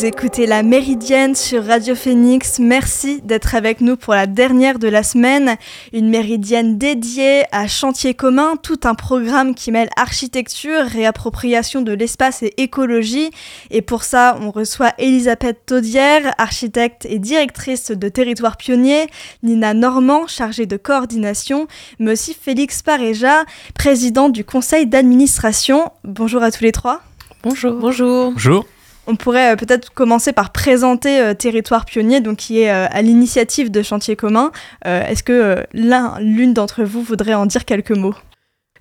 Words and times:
Vous 0.00 0.06
écoutez 0.06 0.46
La 0.46 0.62
Méridienne 0.62 1.34
sur 1.34 1.66
Radio 1.66 1.94
Phoenix. 1.94 2.58
Merci 2.58 3.20
d'être 3.20 3.54
avec 3.54 3.82
nous 3.82 3.98
pour 3.98 4.14
la 4.14 4.26
dernière 4.26 4.78
de 4.78 4.88
la 4.88 5.02
semaine. 5.02 5.56
Une 5.92 6.08
méridienne 6.08 6.78
dédiée 6.78 7.42
à 7.52 7.68
Chantier 7.68 8.14
commun, 8.14 8.56
tout 8.56 8.80
un 8.84 8.94
programme 8.94 9.54
qui 9.54 9.70
mêle 9.70 9.90
architecture, 9.98 10.86
réappropriation 10.86 11.82
de 11.82 11.92
l'espace 11.92 12.42
et 12.42 12.54
écologie. 12.56 13.30
Et 13.70 13.82
pour 13.82 14.04
ça, 14.04 14.38
on 14.40 14.50
reçoit 14.50 14.94
Elisabeth 14.96 15.66
Taudière, 15.66 16.32
architecte 16.38 17.04
et 17.04 17.18
directrice 17.18 17.90
de 17.90 18.08
Territoire 18.08 18.56
Pionnier, 18.56 19.06
Nina 19.42 19.74
Normand, 19.74 20.26
chargée 20.26 20.64
de 20.64 20.78
coordination, 20.78 21.66
mais 21.98 22.12
aussi 22.12 22.32
Félix 22.32 22.80
Pareja, 22.80 23.44
président 23.74 24.30
du 24.30 24.46
conseil 24.46 24.86
d'administration. 24.86 25.92
Bonjour 26.04 26.42
à 26.42 26.50
tous 26.50 26.64
les 26.64 26.72
trois. 26.72 27.02
Bonjour. 27.42 27.74
Bonjour. 27.74 28.32
Bonjour. 28.32 28.64
On 29.10 29.16
pourrait 29.16 29.54
euh, 29.54 29.56
peut-être 29.56 29.92
commencer 29.92 30.32
par 30.32 30.50
présenter 30.50 31.20
euh, 31.20 31.34
Territoire 31.34 31.84
Pionnier, 31.84 32.20
donc 32.20 32.36
qui 32.36 32.60
est 32.60 32.70
euh, 32.70 32.86
à 32.88 33.02
l'initiative 33.02 33.72
de 33.72 33.82
Chantier 33.82 34.14
commun. 34.14 34.52
Est-ce 34.84 35.24
que 35.24 35.64
l'un, 35.72 36.14
l'une 36.20 36.54
d'entre 36.54 36.84
vous 36.84 37.02
voudrait 37.02 37.34
en 37.34 37.46
dire 37.46 37.64
quelques 37.64 37.90
mots? 37.90 38.14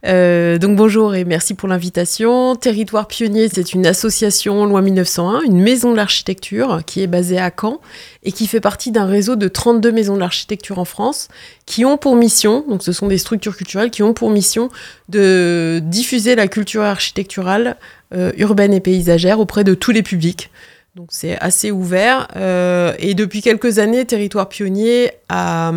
Euh, 0.05 0.57
donc 0.57 0.77
bonjour 0.77 1.13
et 1.13 1.25
merci 1.25 1.53
pour 1.53 1.67
l'invitation. 1.67 2.55
Territoire 2.55 3.07
Pionnier, 3.07 3.49
c'est 3.49 3.73
une 3.73 3.85
association 3.85 4.65
loi 4.65 4.81
1901, 4.81 5.41
une 5.41 5.61
maison 5.61 5.91
de 5.91 5.97
l'architecture 5.97 6.81
qui 6.85 7.01
est 7.01 7.07
basée 7.07 7.37
à 7.37 7.51
Caen 7.51 7.81
et 8.23 8.31
qui 8.31 8.47
fait 8.47 8.61
partie 8.61 8.91
d'un 8.91 9.05
réseau 9.05 9.35
de 9.35 9.47
32 9.47 9.91
maisons 9.91 10.15
de 10.15 10.19
l'architecture 10.19 10.79
en 10.79 10.85
France 10.85 11.27
qui 11.65 11.83
ont 11.83 11.97
pour 11.97 12.15
mission, 12.15 12.63
donc 12.67 12.81
ce 12.81 12.93
sont 12.93 13.07
des 13.07 13.17
structures 13.17 13.57
culturelles 13.57 13.91
qui 13.91 14.01
ont 14.01 14.13
pour 14.13 14.29
mission 14.29 14.69
de 15.09 15.81
diffuser 15.83 16.35
la 16.35 16.47
culture 16.47 16.83
architecturale 16.83 17.75
euh, 18.13 18.31
urbaine 18.37 18.73
et 18.73 18.79
paysagère 18.79 19.39
auprès 19.39 19.65
de 19.65 19.73
tous 19.73 19.91
les 19.91 20.03
publics. 20.03 20.49
Donc 20.95 21.09
c'est 21.11 21.37
assez 21.39 21.71
ouvert. 21.71 22.27
Euh, 22.35 22.93
et 22.99 23.13
depuis 23.13 23.41
quelques 23.41 23.79
années, 23.79 24.05
Territoire 24.05 24.49
Pionnier 24.49 25.11
a 25.27 25.71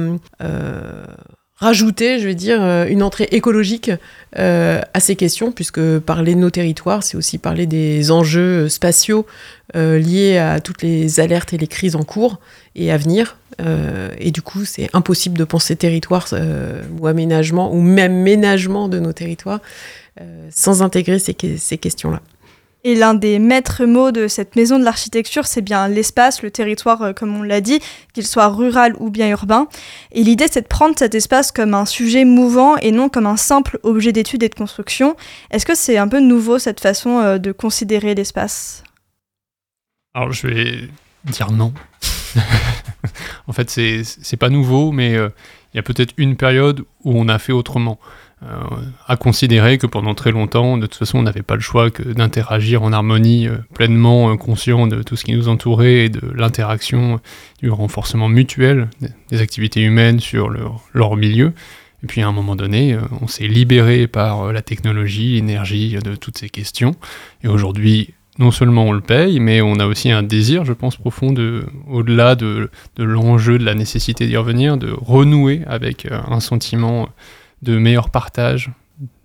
rajouter, 1.62 2.18
je 2.18 2.26
vais 2.26 2.34
dire, 2.34 2.60
euh, 2.60 2.86
une 2.88 3.02
entrée 3.02 3.28
écologique 3.30 3.90
euh, 4.38 4.80
à 4.92 5.00
ces 5.00 5.14
questions, 5.14 5.52
puisque 5.52 5.98
parler 6.00 6.34
de 6.34 6.40
nos 6.40 6.50
territoires, 6.50 7.04
c'est 7.04 7.16
aussi 7.16 7.38
parler 7.38 7.66
des 7.66 8.10
enjeux 8.10 8.68
spatiaux 8.68 9.26
euh, 9.76 9.98
liés 9.98 10.38
à 10.38 10.60
toutes 10.60 10.82
les 10.82 11.20
alertes 11.20 11.52
et 11.52 11.58
les 11.58 11.68
crises 11.68 11.94
en 11.94 12.02
cours 12.02 12.40
et 12.74 12.90
à 12.90 12.96
venir. 12.96 13.36
et 14.18 14.30
du 14.32 14.42
coup, 14.42 14.64
c'est 14.64 14.88
impossible 14.92 15.38
de 15.38 15.44
penser 15.44 15.76
territoire 15.76 16.26
ou 16.98 17.06
aménagement, 17.06 17.72
ou 17.72 17.80
même 17.80 18.14
ménagement 18.22 18.88
de 18.88 18.98
nos 18.98 19.12
territoires, 19.12 19.60
sans 20.50 20.82
intégrer 20.82 21.18
ces 21.20 21.78
questions-là. 21.78 22.20
Et 22.84 22.96
l'un 22.96 23.14
des 23.14 23.38
maîtres 23.38 23.84
mots 23.84 24.10
de 24.10 24.26
cette 24.26 24.56
maison 24.56 24.76
de 24.76 24.84
l'architecture, 24.84 25.46
c'est 25.46 25.62
bien 25.62 25.86
l'espace, 25.86 26.42
le 26.42 26.50
territoire, 26.50 27.02
euh, 27.02 27.12
comme 27.12 27.36
on 27.36 27.44
l'a 27.44 27.60
dit, 27.60 27.78
qu'il 28.12 28.26
soit 28.26 28.48
rural 28.48 28.96
ou 28.98 29.08
bien 29.08 29.28
urbain. 29.28 29.68
Et 30.10 30.24
l'idée, 30.24 30.46
c'est 30.50 30.62
de 30.62 30.66
prendre 30.66 30.98
cet 30.98 31.14
espace 31.14 31.52
comme 31.52 31.74
un 31.74 31.86
sujet 31.86 32.24
mouvant 32.24 32.76
et 32.78 32.90
non 32.90 33.08
comme 33.08 33.26
un 33.26 33.36
simple 33.36 33.78
objet 33.84 34.10
d'étude 34.10 34.42
et 34.42 34.48
de 34.48 34.54
construction. 34.54 35.16
Est-ce 35.52 35.64
que 35.64 35.76
c'est 35.76 35.96
un 35.96 36.08
peu 36.08 36.18
nouveau 36.18 36.58
cette 36.58 36.80
façon 36.80 37.18
euh, 37.18 37.38
de 37.38 37.52
considérer 37.52 38.16
l'espace? 38.16 38.82
Alors, 40.14 40.32
je 40.32 40.48
vais 40.48 40.88
dire 41.26 41.52
non. 41.52 41.72
en 43.46 43.52
fait, 43.52 43.70
c'est 43.70 44.36
pas 44.36 44.48
nouveau, 44.48 44.90
mais 44.90 45.14
euh, 45.14 45.28
il 45.72 45.76
y 45.76 45.80
a 45.80 45.84
peut-être 45.84 46.14
une 46.16 46.36
période 46.36 46.80
où 47.04 47.12
on 47.14 47.28
a 47.28 47.38
fait 47.38 47.52
autrement. 47.52 48.00
Euh, 48.44 48.56
à 49.06 49.16
considérer 49.16 49.78
que 49.78 49.86
pendant 49.86 50.14
très 50.14 50.32
longtemps, 50.32 50.76
de 50.76 50.86
toute 50.86 50.96
façon, 50.96 51.18
on 51.18 51.22
n'avait 51.22 51.42
pas 51.42 51.54
le 51.54 51.60
choix 51.60 51.90
que 51.90 52.02
d'interagir 52.02 52.82
en 52.82 52.92
harmonie, 52.92 53.46
euh, 53.46 53.58
pleinement 53.72 54.32
euh, 54.32 54.36
conscient 54.36 54.88
de 54.88 55.04
tout 55.04 55.14
ce 55.14 55.24
qui 55.24 55.32
nous 55.32 55.48
entourait 55.48 56.06
et 56.06 56.08
de 56.08 56.20
l'interaction, 56.34 57.20
du 57.62 57.70
renforcement 57.70 58.28
mutuel 58.28 58.88
des, 59.30 59.40
activités 59.40 59.80
humaines 59.80 60.18
sur 60.18 60.50
leur, 60.50 61.16
milieu. 61.16 61.52
Et 62.02 62.08
puis 62.08 62.20
à 62.20 62.26
un 62.26 62.32
moment 62.32 62.56
donné, 62.56 62.96
on 63.20 63.28
s'est 63.28 63.46
libéré 63.46 64.08
par 64.08 64.52
la 64.52 64.60
technologie, 64.60 65.34
l'énergie 65.34 65.96
de 66.02 66.16
toutes 66.16 66.38
ces 66.38 66.48
questions. 66.48 66.96
Et 67.44 67.48
aujourd'hui, 67.48 68.12
non 68.40 68.50
seulement 68.50 68.86
on 68.86 68.92
le 68.92 69.00
paye, 69.00 69.38
mais 69.38 69.60
on 69.60 69.74
a 69.74 69.86
aussi 69.86 70.10
un 70.10 70.24
désir, 70.24 70.64
je 70.64 70.72
pense, 70.72 70.96
profond, 70.96 71.32
de, 71.32 71.64
au-delà 71.88 72.34
de, 72.34 72.70
de 72.96 73.04
l'enjeu, 73.04 73.56
de 73.56 73.64
la 73.64 73.76
nécessité 73.76 74.26
d'y 74.26 74.36
revenir, 74.36 74.78
de 74.78 74.90
renouer 74.90 75.62
avec 75.68 76.08
un 76.10 76.40
sentiment 76.40 77.08
de 77.62 77.78
meilleur 77.78 78.10
partage 78.10 78.70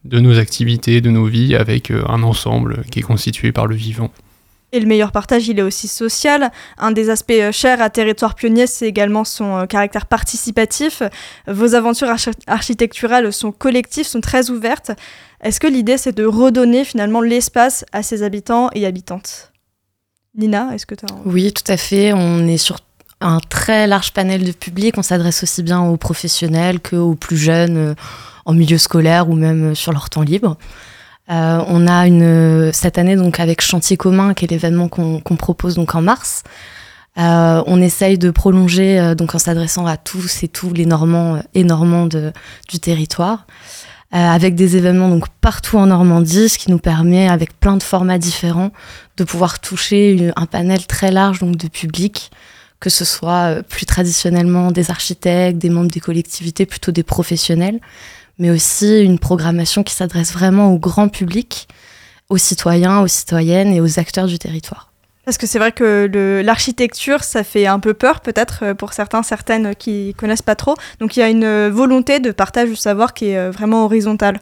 de 0.05 0.19
nos 0.19 0.39
activités, 0.39 1.01
de 1.01 1.09
nos 1.09 1.25
vies, 1.25 1.55
avec 1.55 1.91
euh, 1.91 2.03
un 2.07 2.23
ensemble 2.23 2.83
qui 2.89 2.99
est 2.99 3.03
constitué 3.03 3.51
par 3.51 3.67
le 3.67 3.75
vivant. 3.75 4.09
Et 4.73 4.79
le 4.79 4.85
meilleur 4.85 5.11
partage, 5.11 5.47
il 5.47 5.59
est 5.59 5.63
aussi 5.63 5.87
social. 5.87 6.51
Un 6.77 6.91
des 6.91 7.09
aspects 7.09 7.31
euh, 7.31 7.51
chers 7.51 7.81
à 7.81 7.89
Territoire 7.89 8.35
Pionnier, 8.35 8.67
c'est 8.67 8.87
également 8.87 9.23
son 9.23 9.57
euh, 9.57 9.65
caractère 9.65 10.05
participatif. 10.05 11.03
Vos 11.47 11.75
aventures 11.75 12.13
architecturales 12.47 13.31
sont 13.31 13.51
collectives, 13.51 14.05
sont 14.05 14.21
très 14.21 14.49
ouvertes. 14.49 14.91
Est-ce 15.41 15.59
que 15.59 15.67
l'idée, 15.67 15.97
c'est 15.97 16.15
de 16.15 16.25
redonner 16.25 16.83
finalement 16.83 17.21
l'espace 17.21 17.85
à 17.91 18.03
ses 18.03 18.23
habitants 18.23 18.69
et 18.73 18.85
habitantes? 18.85 19.51
Nina, 20.35 20.73
est-ce 20.73 20.85
que 20.85 20.95
tu 20.95 21.05
as... 21.05 21.15
Oui, 21.25 21.51
tout 21.53 21.69
à 21.71 21.77
fait. 21.77 22.13
On 22.13 22.47
est 22.47 22.57
sur 22.57 22.79
un 23.21 23.39
très 23.39 23.87
large 23.87 24.13
panel 24.13 24.43
de 24.43 24.51
public. 24.51 24.97
On 24.97 25.01
s'adresse 25.01 25.43
aussi 25.43 25.63
bien 25.63 25.81
aux 25.81 25.97
professionnels 25.97 26.79
qu'aux 26.79 27.15
plus 27.15 27.37
jeunes 27.37 27.77
euh, 27.77 27.95
en 28.45 28.53
milieu 28.53 28.77
scolaire 28.77 29.29
ou 29.29 29.35
même 29.35 29.71
euh, 29.71 29.75
sur 29.75 29.91
leur 29.91 30.09
temps 30.09 30.21
libre. 30.21 30.57
Euh, 31.29 31.61
on 31.67 31.87
a 31.87 32.07
une, 32.07 32.71
cette 32.71 32.97
année 32.97 33.15
donc 33.15 33.39
avec 33.39 33.61
Chantier 33.61 33.97
commun, 33.97 34.33
qui 34.33 34.45
est 34.45 34.51
l'événement 34.51 34.87
qu'on 34.87 35.35
propose 35.37 35.75
donc 35.75 35.93
en 35.93 36.01
mars. 36.01 36.43
on 37.17 37.81
essaye 37.81 38.17
de 38.17 38.31
prolonger 38.31 39.13
donc 39.13 39.35
en 39.35 39.39
s'adressant 39.39 39.85
à 39.87 39.97
tous 39.97 40.43
et 40.43 40.47
tous 40.47 40.71
les 40.71 40.85
Normands 40.85 41.41
et 41.53 41.65
Normands 41.65 42.07
du 42.07 42.79
territoire, 42.79 43.45
avec 44.13 44.55
des 44.55 44.77
événements 44.77 45.09
donc 45.09 45.27
partout 45.41 45.77
en 45.77 45.87
Normandie, 45.87 46.47
ce 46.47 46.57
qui 46.57 46.71
nous 46.71 46.79
permet, 46.79 47.27
avec 47.27 47.59
plein 47.59 47.75
de 47.75 47.83
formats 47.83 48.19
différents, 48.19 48.71
de 49.17 49.25
pouvoir 49.25 49.59
toucher 49.59 50.31
un 50.37 50.45
panel 50.45 50.87
très 50.87 51.11
large 51.11 51.39
donc 51.39 51.57
de 51.57 51.67
public 51.67 52.31
que 52.79 52.89
ce 52.89 53.05
soit 53.05 53.57
euh, 53.57 53.61
plus 53.61 53.85
traditionnellement 53.85 54.71
des 54.71 54.91
architectes, 54.91 55.57
des 55.57 55.69
membres 55.69 55.91
des 55.91 55.99
collectivités, 55.99 56.65
plutôt 56.65 56.91
des 56.91 57.03
professionnels, 57.03 57.79
mais 58.39 58.49
aussi 58.49 59.01
une 59.01 59.19
programmation 59.19 59.83
qui 59.83 59.93
s'adresse 59.93 60.33
vraiment 60.33 60.73
au 60.73 60.79
grand 60.79 61.09
public, 61.09 61.67
aux 62.29 62.37
citoyens, 62.37 63.01
aux 63.01 63.07
citoyennes 63.07 63.71
et 63.73 63.81
aux 63.81 63.99
acteurs 63.99 64.27
du 64.27 64.37
territoire. 64.37 64.91
Parce 65.25 65.37
que 65.37 65.45
c'est 65.45 65.59
vrai 65.59 65.73
que 65.73 66.09
l'architecture, 66.41 67.21
ça 67.23 67.43
fait 67.43 67.67
un 67.67 67.79
peu 67.79 67.93
peur 67.93 68.21
peut-être 68.21 68.59
euh, 68.63 68.73
pour 68.73 68.93
certains, 68.93 69.23
certaines 69.23 69.75
qui 69.75 70.13
connaissent 70.17 70.41
pas 70.41 70.55
trop. 70.55 70.75
Donc 70.99 71.17
il 71.17 71.19
y 71.19 71.23
a 71.23 71.29
une 71.29 71.67
volonté 71.67 72.19
de 72.19 72.31
partage 72.31 72.69
du 72.69 72.77
savoir 72.77 73.13
qui 73.13 73.31
est 73.31 73.37
euh, 73.37 73.51
vraiment 73.51 73.83
horizontale. 73.83 74.39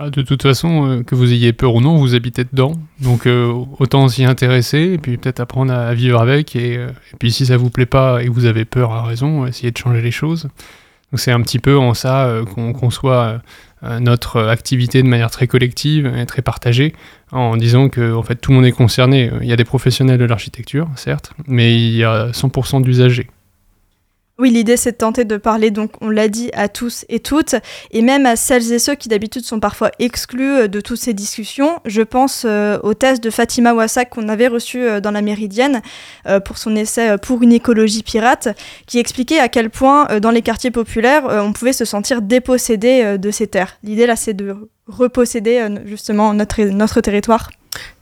Ah, 0.00 0.10
de 0.10 0.22
toute 0.22 0.42
façon, 0.42 0.88
euh, 0.88 1.02
que 1.04 1.14
vous 1.14 1.32
ayez 1.32 1.52
peur 1.52 1.76
ou 1.76 1.80
non, 1.80 1.96
vous 1.98 2.16
habitez 2.16 2.42
dedans. 2.42 2.72
Donc 3.00 3.28
euh, 3.28 3.52
autant 3.78 4.08
s'y 4.08 4.24
intéresser 4.24 4.94
et 4.94 4.98
puis 4.98 5.16
peut-être 5.18 5.38
apprendre 5.38 5.72
à, 5.72 5.94
vivre 5.94 6.20
avec. 6.20 6.56
Euh, 6.56 6.90
et, 6.90 7.16
puis 7.20 7.30
si 7.30 7.46
ça 7.46 7.56
vous 7.56 7.70
plaît 7.70 7.86
pas 7.86 8.20
et 8.20 8.26
que 8.26 8.32
vous 8.32 8.46
avez 8.46 8.64
peur 8.64 8.90
à 8.90 9.04
raison, 9.04 9.46
essayez 9.46 9.70
de 9.70 9.78
changer 9.78 10.02
les 10.02 10.10
choses. 10.10 10.48
Donc 11.12 11.20
c'est 11.20 11.30
un 11.30 11.40
petit 11.42 11.60
peu 11.60 11.78
en 11.78 11.94
ça 11.94 12.40
qu'on 12.54 12.72
conçoit 12.72 13.40
notre 14.00 14.40
activité 14.40 15.00
de 15.00 15.06
manière 15.06 15.30
très 15.30 15.46
collective 15.46 16.12
et 16.16 16.26
très 16.26 16.42
partagée, 16.42 16.92
en 17.30 17.56
disant 17.56 17.88
que 17.88 18.14
en 18.14 18.22
fait 18.24 18.34
tout 18.36 18.50
le 18.50 18.56
monde 18.56 18.66
est 18.66 18.72
concerné. 18.72 19.30
Il 19.42 19.46
y 19.46 19.52
a 19.52 19.56
des 19.56 19.64
professionnels 19.64 20.18
de 20.18 20.24
l'architecture, 20.24 20.88
certes, 20.96 21.32
mais 21.46 21.76
il 21.76 21.94
y 21.94 22.02
a 22.02 22.32
100% 22.32 22.82
d'usagers. 22.82 23.28
Oui, 24.36 24.50
l'idée 24.50 24.76
c'est 24.76 24.90
de 24.90 24.96
tenter 24.96 25.24
de 25.24 25.36
parler, 25.36 25.70
donc 25.70 25.92
on 26.00 26.10
l'a 26.10 26.26
dit, 26.26 26.50
à 26.54 26.68
tous 26.68 27.04
et 27.08 27.20
toutes, 27.20 27.54
et 27.92 28.02
même 28.02 28.26
à 28.26 28.34
celles 28.34 28.72
et 28.72 28.80
ceux 28.80 28.96
qui 28.96 29.08
d'habitude 29.08 29.44
sont 29.44 29.60
parfois 29.60 29.92
exclus 30.00 30.50
euh, 30.50 30.66
de 30.66 30.80
toutes 30.80 30.98
ces 30.98 31.14
discussions. 31.14 31.78
Je 31.84 32.02
pense 32.02 32.44
euh, 32.44 32.76
au 32.82 32.94
test 32.94 33.22
de 33.22 33.30
Fatima 33.30 33.72
Wassak 33.72 34.10
qu'on 34.10 34.28
avait 34.28 34.48
reçu 34.48 34.82
euh, 34.82 35.00
dans 35.00 35.12
la 35.12 35.22
Méridienne 35.22 35.82
pour 36.44 36.58
son 36.58 36.74
essai 36.74 37.16
Pour 37.18 37.42
une 37.42 37.52
écologie 37.52 38.02
pirate, 38.02 38.48
qui 38.86 38.98
expliquait 38.98 39.38
à 39.38 39.48
quel 39.48 39.70
point 39.70 40.18
dans 40.20 40.30
les 40.30 40.42
quartiers 40.42 40.70
populaires 40.70 41.24
on 41.28 41.52
pouvait 41.52 41.72
se 41.72 41.84
sentir 41.84 42.22
dépossédé 42.22 43.18
de 43.18 43.30
ces 43.30 43.46
terres. 43.46 43.76
L'idée 43.82 44.06
là 44.06 44.16
c'est 44.16 44.32
de 44.32 44.56
reposséder 44.86 45.66
justement 45.84 46.32
notre, 46.32 46.62
notre 46.62 47.00
territoire 47.00 47.50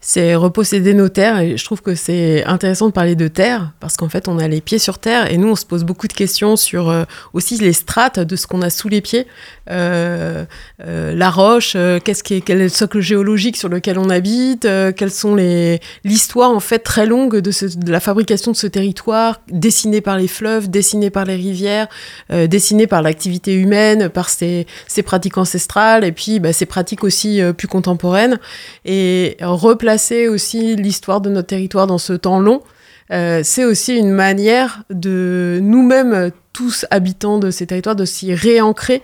c'est 0.04 0.34
reposséder 0.34 0.94
nos 0.94 1.08
terres. 1.08 1.38
Et 1.38 1.56
je 1.56 1.64
trouve 1.64 1.80
que 1.80 1.94
c'est 1.94 2.44
intéressant 2.44 2.88
de 2.88 2.92
parler 2.92 3.14
de 3.14 3.28
terre 3.28 3.72
parce 3.78 3.96
qu'en 3.96 4.08
fait 4.08 4.26
on 4.26 4.38
a 4.38 4.48
les 4.48 4.60
pieds 4.60 4.80
sur 4.80 4.98
terre 4.98 5.30
et 5.30 5.38
nous 5.38 5.48
on 5.48 5.54
se 5.54 5.64
pose 5.64 5.84
beaucoup 5.84 6.08
de 6.08 6.12
questions 6.12 6.56
sur 6.56 6.90
euh, 6.90 7.04
aussi 7.32 7.56
les 7.56 7.72
strates 7.72 8.18
de 8.18 8.36
ce 8.36 8.48
qu'on 8.48 8.62
a 8.62 8.68
sous 8.68 8.88
les 8.88 9.00
pieds. 9.00 9.28
Euh, 9.70 10.44
euh, 10.84 11.14
la 11.14 11.30
roche 11.30 11.76
qu'est-ce 12.04 12.24
qui 12.24 12.34
est, 12.34 12.40
quel 12.40 12.58
est 12.60 12.64
le 12.64 12.68
socle 12.68 13.00
géologique 13.00 13.56
sur 13.56 13.68
lequel 13.68 13.96
on 13.96 14.10
habite 14.10 14.62
quelles 14.96 15.12
sont 15.12 15.36
les 15.36 15.78
l'histoire 16.02 16.50
en 16.50 16.58
fait 16.58 16.80
très 16.80 17.06
longue 17.06 17.38
de, 17.38 17.52
la 17.88 18.00
fabrication 18.00 18.50
de 18.50 18.56
ce 18.56 18.66
territoire 18.66 19.40
dessinée 19.48 20.00
par 20.00 20.18
les 20.18 20.26
fleuves 20.26 20.68
dessinée 20.68 21.10
par 21.10 21.24
les 21.24 21.36
rivières 21.36 21.86
dessinée 22.28 22.88
par 22.88 23.02
l'activité 23.02 23.54
humaine 23.54 24.08
par 24.08 24.30
ses, 24.30 24.66
ses, 24.88 25.04
pratiques 25.04 25.38
ancestrales 25.38 26.02
et 26.02 26.10
puis 26.10 26.40
bah, 26.40 26.52
ses 26.52 26.66
pratiques 26.66 27.04
aussi 27.04 27.40
plus 27.56 27.68
contemporaines. 27.68 28.40
Et 28.84 29.36
replacer 29.40 29.91
replacer 29.92 30.26
aussi 30.26 30.74
l'histoire 30.74 31.20
de 31.20 31.28
notre 31.28 31.48
territoire 31.48 31.86
dans 31.86 31.98
ce 31.98 32.14
temps 32.14 32.40
long, 32.40 32.62
c'est 33.10 33.64
aussi 33.64 33.98
une 33.98 34.10
manière 34.10 34.84
de 34.88 35.58
nous-mêmes, 35.60 36.30
tous 36.54 36.86
habitants 36.90 37.38
de 37.38 37.50
ces 37.50 37.66
territoires, 37.66 37.94
de 37.94 38.06
s'y 38.06 38.32
réancrer 38.32 39.02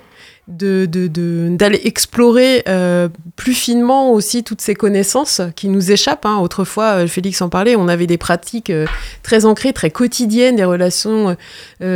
de, 0.48 0.86
de, 0.86 1.86
explorer 1.86 2.62
euh, 2.68 3.08
plus 3.36 3.52
finement 3.52 4.12
aussi 4.12 4.42
toutes 4.42 4.62
ces 4.62 4.74
connaissances 4.74 5.42
qui 5.54 5.68
nous 5.68 5.92
échappent. 5.92 6.24
Hein. 6.24 6.38
Autrefois, 6.38 7.02
euh, 7.02 7.06
Félix 7.06 7.42
en 7.42 7.50
parlait, 7.50 7.76
on 7.76 7.86
avait 7.86 8.06
des 8.06 8.16
pratiques 8.16 8.70
euh, 8.70 8.86
très 9.22 9.44
ancrées, 9.44 9.72
très 9.72 9.90
quotidiennes, 9.90 10.56
des 10.56 10.64
relations 10.64 11.36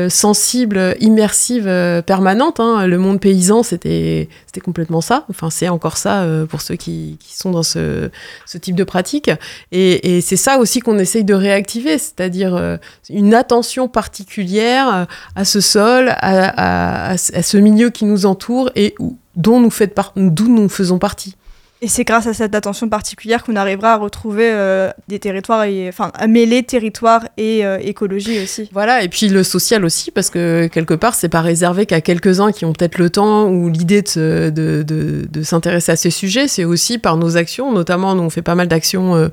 sensibles, 0.08 0.96
immersives, 1.00 1.64
permanentes. 2.06 2.60
Hein. 2.60 2.86
Le 2.86 2.98
monde 2.98 3.20
paysan, 3.20 3.62
c'était 3.62 4.28
complètement 4.62 5.00
ça. 5.00 5.24
Enfin, 5.30 5.50
c'est 5.50 5.68
encore 5.68 5.96
ça 5.96 6.26
pour 6.48 6.60
ceux 6.60 6.76
qui, 6.76 7.16
qui, 7.20 7.36
sont 7.36 7.50
dans 7.50 7.62
ce, 7.62 8.10
ce, 8.46 8.58
type 8.58 8.76
de 8.76 8.84
pratique. 8.84 9.30
Et, 9.70 10.16
et 10.16 10.20
c'est 10.20 10.36
ça 10.36 10.58
aussi 10.58 10.80
qu'on 10.80 10.98
essaye 10.98 11.24
de 11.24 11.34
réactiver, 11.34 11.98
c'est-à-dire 11.98 12.78
une 13.08 13.34
attention 13.34 13.88
particulière 13.88 15.06
à 15.34 15.44
ce 15.44 15.60
sol, 15.60 16.10
à, 16.10 17.10
à, 17.10 17.12
à, 17.12 17.16
ce 17.16 17.56
milieu 17.56 17.90
qui 17.90 18.04
nous 18.04 18.26
entoure 18.26 18.41
et 18.74 18.94
dont 19.36 19.60
nous, 19.60 19.70
d'où 20.16 20.48
nous 20.48 20.68
faisons 20.68 20.98
partie. 20.98 21.36
Et 21.84 21.88
c'est 21.88 22.04
grâce 22.04 22.28
à 22.28 22.32
cette 22.32 22.54
attention 22.54 22.88
particulière 22.88 23.42
qu'on 23.42 23.56
arrivera 23.56 23.94
à 23.94 23.96
retrouver 23.96 24.48
euh, 24.52 24.92
des 25.08 25.18
territoires, 25.18 25.64
et, 25.64 25.88
enfin 25.88 26.12
à 26.14 26.28
mêler 26.28 26.62
territoire 26.62 27.26
et 27.36 27.66
euh, 27.66 27.76
écologie 27.82 28.40
aussi. 28.40 28.70
Voilà, 28.72 29.02
et 29.02 29.08
puis 29.08 29.28
le 29.28 29.42
social 29.42 29.84
aussi, 29.84 30.12
parce 30.12 30.30
que 30.30 30.68
quelque 30.68 30.94
part, 30.94 31.16
c'est 31.16 31.28
pas 31.28 31.40
réservé 31.40 31.84
qu'à 31.84 32.00
quelques-uns 32.00 32.52
qui 32.52 32.64
ont 32.64 32.72
peut-être 32.72 32.98
le 32.98 33.10
temps 33.10 33.48
ou 33.48 33.68
l'idée 33.68 34.02
de, 34.02 34.52
de, 34.54 34.84
de, 35.28 35.42
s'intéresser 35.42 35.90
à 35.90 35.96
ces 35.96 36.10
sujets, 36.10 36.46
c'est 36.46 36.64
aussi 36.64 36.98
par 36.98 37.16
nos 37.16 37.36
actions, 37.36 37.72
notamment 37.72 38.14
nous 38.14 38.22
on 38.22 38.30
fait 38.30 38.42
pas 38.42 38.54
mal 38.54 38.68
d'actions 38.68 39.16
euh, 39.16 39.28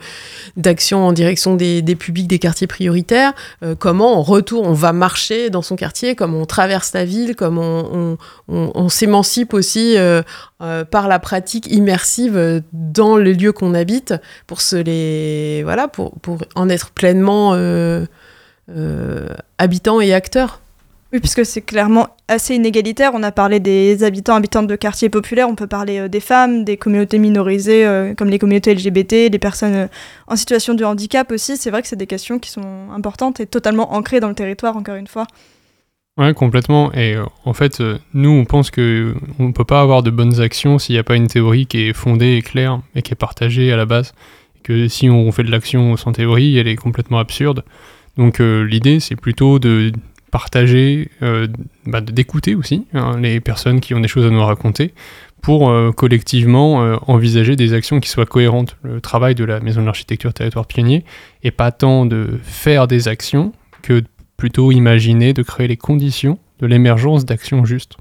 d'actions 0.58 1.06
en 1.06 1.12
direction 1.12 1.56
des, 1.56 1.84
des, 1.84 1.96
publics 1.96 2.28
des 2.28 2.40
quartiers 2.40 2.66
prioritaires, 2.66 3.34
comment 3.78 4.18
on 4.18 4.24
retourne, 4.24 4.66
on 4.66 4.74
va 4.74 4.92
marcher 4.92 5.52
dans 5.52 5.62
son 5.62 5.76
quartier, 5.76 6.16
comment 6.16 6.40
on 6.40 6.46
traverse 6.48 6.94
la 6.94 7.06
ville, 7.06 7.36
comment 7.36 8.18
on, 8.48 8.90
s'émancipe 8.90 9.54
aussi 9.54 9.98
par 10.58 11.08
la 11.08 11.20
pratique 11.20 11.68
immersive 11.72 12.39
euh, 12.40 12.62
dans 12.74 13.18
les 13.18 13.34
lieux 13.34 13.52
qu'on 13.52 13.74
habite 13.74 14.14
pour 14.48 14.62
se 14.62 14.76
les 14.76 15.62
voilà 15.64 15.88
pour, 15.88 16.14
pour 16.20 16.40
en 16.56 16.70
être 16.70 16.92
pleinement 16.92 17.54
euh, 17.54 18.06
euh, 18.70 19.28
habitants 19.58 20.02
et 20.02 20.14
acteurs. 20.14 20.62
Oui, 21.12 21.20
puisque 21.20 21.44
c'est 21.44 21.62
clairement 21.62 22.08
assez 22.28 22.54
inégalitaire. 22.54 23.12
On 23.16 23.24
a 23.24 23.32
parlé 23.32 23.60
des 23.60 24.04
habitants, 24.04 24.36
habitantes 24.36 24.68
de 24.68 24.76
quartiers 24.76 25.10
populaires, 25.10 25.50
on 25.50 25.56
peut 25.56 25.66
parler 25.66 26.08
des 26.08 26.20
femmes, 26.20 26.64
des 26.64 26.78
communautés 26.78 27.18
minorisées, 27.18 28.14
comme 28.16 28.30
les 28.30 28.38
communautés 28.38 28.76
LGBT, 28.76 29.32
des 29.32 29.40
personnes 29.40 29.90
en 30.28 30.36
situation 30.36 30.76
de 30.76 30.86
handicap 30.86 31.32
aussi. 31.32 31.58
C'est 31.58 31.72
vrai 31.72 31.82
que 31.82 31.88
c'est 31.88 31.96
des 31.96 32.06
questions 32.06 32.38
qui 32.38 32.52
sont 32.52 32.92
importantes 32.94 33.40
et 33.40 33.48
totalement 33.48 33.94
ancrées 33.96 34.20
dans 34.20 34.30
le 34.30 34.36
territoire, 34.36 34.78
encore 34.78 34.98
une 34.98 35.08
fois. 35.08 35.26
Ouais, 36.20 36.34
complètement. 36.34 36.92
Et 36.92 37.16
euh, 37.16 37.24
en 37.46 37.54
fait, 37.54 37.80
euh, 37.80 37.98
nous, 38.14 38.30
on 38.30 38.44
pense 38.44 38.72
que 38.72 39.16
on 39.40 39.54
peut 39.54 39.64
pas 39.64 39.80
avoir 39.80 40.04
de 40.04 40.12
bonnes 40.12 40.42
actions 40.42 40.78
s'il 40.78 40.96
n'y 40.96 41.00
a 41.00 41.04
pas 41.04 41.16
une 41.16 41.28
théorie 41.28 41.66
qui 41.66 41.88
est 41.88 41.94
fondée 41.94 42.36
et 42.36 42.42
claire 42.42 42.82
et 42.94 43.02
qui 43.02 43.14
est 43.14 43.16
partagée 43.16 43.72
à 43.72 43.78
la 43.78 43.86
base. 43.86 44.14
que 44.64 44.90
si 44.90 45.10
on 45.10 45.32
fait 45.32 45.44
de 45.44 45.52
l'action 45.52 45.96
sans 45.96 46.12
théorie, 46.12 46.58
elle 46.58 46.68
est 46.68 46.76
complètement 46.76 47.20
absurde. 47.20 47.64
Donc 48.18 48.42
euh, 48.42 48.64
l'idée, 48.64 49.00
c'est 49.00 49.16
plutôt 49.16 49.60
de 49.60 49.94
partager, 50.30 51.10
bah, 51.88 52.02
d'écouter 52.02 52.54
aussi 52.54 52.86
hein, 52.94 53.18
les 53.20 53.40
personnes 53.40 53.80
qui 53.80 53.96
ont 53.96 54.00
des 54.00 54.08
choses 54.08 54.28
à 54.28 54.30
nous 54.30 54.44
raconter 54.44 54.94
pour 55.42 55.74
collectivement 55.96 57.00
envisager 57.08 57.56
des 57.56 57.74
actions 57.74 58.00
qui 58.00 58.10
soient 58.10 58.28
cohérentes. 58.28 58.78
Le 58.84 59.02
travail 59.02 59.34
de 59.34 59.44
la 59.44 59.60
Maison 59.60 59.82
de 59.82 59.88
l'Architecture 59.88 60.32
Territoire 60.32 60.68
Pionnier 60.68 61.04
est 61.44 61.50
pas 61.50 61.72
tant 61.72 62.06
de 62.06 62.38
faire 62.44 62.88
des 62.88 63.08
actions 63.08 63.54
que 63.82 64.04
plutôt 64.40 64.72
imaginer 64.72 65.34
de 65.34 65.44
créer 65.44 65.68
les 65.68 65.78
conditions 65.78 66.40
de 66.60 66.66
l'émergence 66.66 67.26
d'actions 67.26 67.66
justes. 67.66 67.98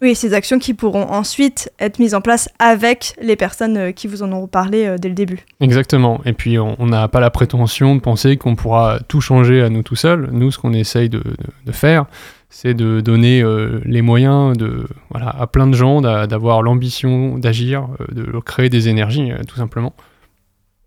Oui, 0.00 0.16
ces 0.16 0.34
actions 0.34 0.58
qui 0.58 0.74
pourront 0.74 1.04
ensuite 1.04 1.70
être 1.78 2.00
mises 2.00 2.14
en 2.14 2.20
place 2.20 2.48
avec 2.58 3.14
les 3.22 3.36
personnes 3.36 3.76
euh, 3.76 3.92
qui 3.92 4.08
vous 4.08 4.24
en 4.24 4.32
ont 4.32 4.48
parlé 4.48 4.84
euh, 4.86 4.96
dès 4.98 5.08
le 5.08 5.14
début. 5.14 5.44
Exactement. 5.60 6.20
Et 6.24 6.32
puis, 6.32 6.58
on 6.58 6.86
n'a 6.86 7.06
pas 7.06 7.20
la 7.20 7.30
prétention 7.30 7.94
de 7.94 8.00
penser 8.00 8.36
qu'on 8.36 8.56
pourra 8.56 8.98
tout 9.06 9.20
changer 9.20 9.62
à 9.62 9.68
nous 9.68 9.84
tout 9.84 9.94
seuls. 9.94 10.28
Nous, 10.32 10.50
ce 10.50 10.58
qu'on 10.58 10.72
essaye 10.72 11.08
de, 11.08 11.22
faire, 11.70 12.06
c'est 12.50 12.74
de 12.74 13.00
donner 13.00 13.42
euh, 13.42 13.80
les 13.84 14.02
moyens 14.02 14.56
de, 14.56 14.88
voilà, 15.10 15.28
à 15.28 15.46
plein 15.46 15.68
de 15.68 15.74
gens 15.74 16.00
d'avoir 16.00 16.62
l'ambition 16.62 17.38
d'agir, 17.38 17.86
de 18.10 18.40
créer 18.40 18.70
des 18.70 18.88
énergies, 18.88 19.30
tout 19.46 19.56
simplement. 19.56 19.94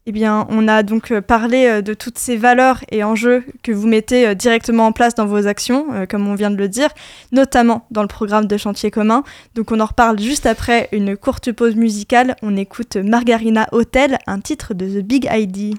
Eh 0.07 0.11
bien, 0.11 0.45
on 0.51 0.67
a 0.67 0.83
donc 0.83 1.09
euh, 1.09 1.19
parlé 1.19 1.65
euh, 1.65 1.81
de 1.81 1.95
toutes 1.95 2.19
ces 2.19 2.37
valeurs 2.37 2.83
et 2.91 3.03
enjeux 3.03 3.43
que 3.63 3.71
vous 3.71 3.87
mettez 3.87 4.27
euh, 4.27 4.33
directement 4.35 4.85
en 4.85 4.91
place 4.91 5.15
dans 5.15 5.25
vos 5.25 5.47
actions, 5.47 5.87
comme 6.07 6.27
on 6.27 6.35
vient 6.35 6.51
de 6.51 6.57
le 6.57 6.69
dire, 6.69 6.89
notamment 7.31 7.87
dans 7.89 8.03
le 8.03 8.07
programme 8.07 8.45
de 8.45 8.55
chantier 8.55 8.91
commun. 8.91 9.23
Donc 9.55 9.71
on 9.71 9.79
en 9.79 9.85
reparle 9.85 10.19
juste 10.19 10.45
après 10.45 10.89
une 10.91 11.17
courte 11.17 11.51
pause 11.51 11.75
musicale. 11.75 12.35
On 12.43 12.55
écoute 12.55 12.97
Margarina 12.97 13.67
Hotel, 13.71 14.19
un 14.27 14.39
titre 14.41 14.75
de 14.75 14.85
The 14.85 15.03
Big 15.03 15.27
ID. 15.31 15.75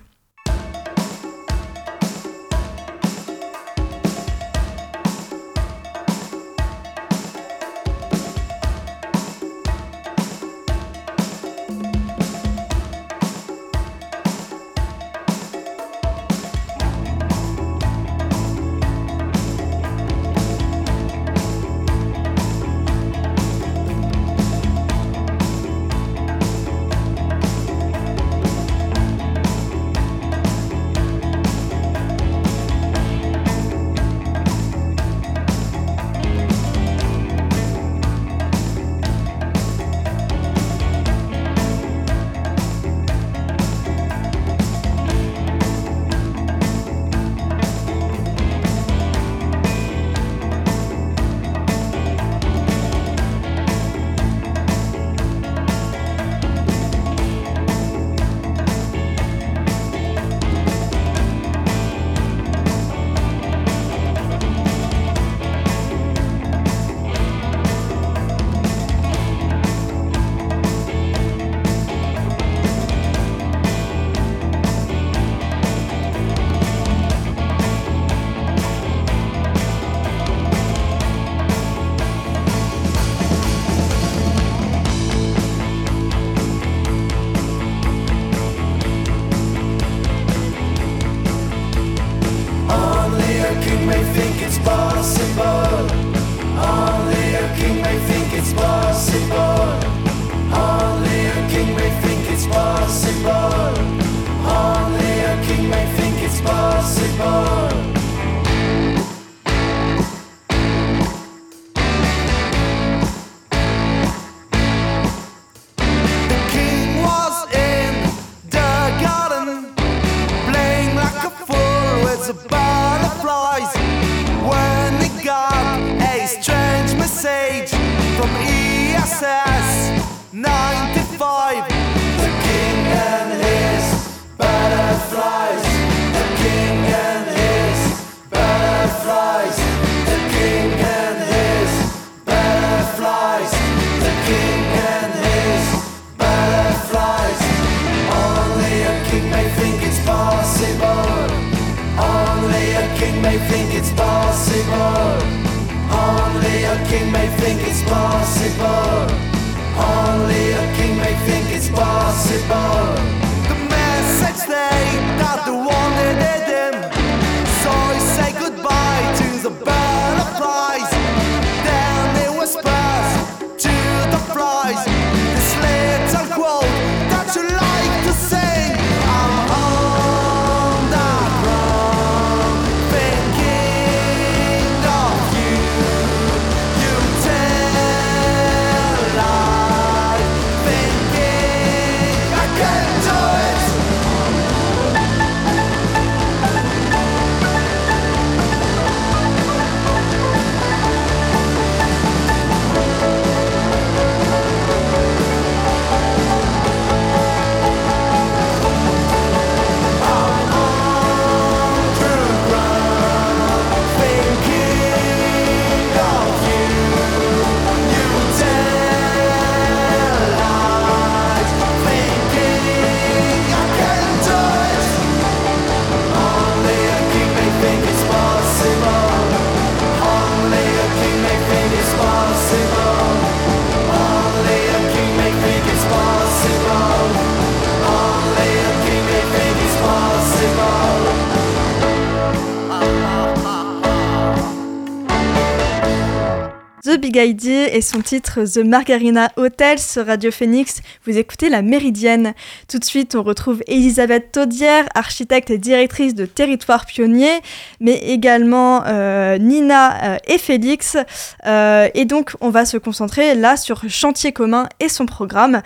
Et 247.19 247.81
son 247.81 248.03
titre 248.03 248.41
The 248.45 248.59
Margarina 248.59 249.31
Hotel 249.37 249.79
sur 249.79 250.05
Radio 250.05 250.31
Phoenix. 250.31 250.83
Vous 251.07 251.17
écoutez 251.17 251.49
La 251.49 251.63
Méridienne. 251.63 252.35
Tout 252.69 252.79
de 252.79 252.85
suite, 252.85 253.15
on 253.15 253.23
retrouve 253.23 253.63
Elisabeth 253.69 254.33
Taudière, 254.33 254.85
architecte 254.95 255.49
et 255.49 255.57
directrice 255.57 256.15
de 256.15 256.27
Territoire 256.27 256.85
Pionnier, 256.85 257.33
mais 257.81 257.95
également 257.95 258.83
euh, 258.87 259.39
Nina 259.39 260.17
euh, 260.17 260.17
et 260.27 260.37
Félix. 260.37 260.99
Euh, 261.47 261.89
et 261.95 262.05
donc, 262.05 262.35
on 262.43 262.51
va 262.51 262.67
se 262.67 262.77
concentrer 262.77 263.35
là 263.35 263.57
sur 263.57 263.89
Chantier 263.89 264.33
commun 264.33 264.69
et 264.79 264.91
son 264.91 265.07
programme. 265.07 265.63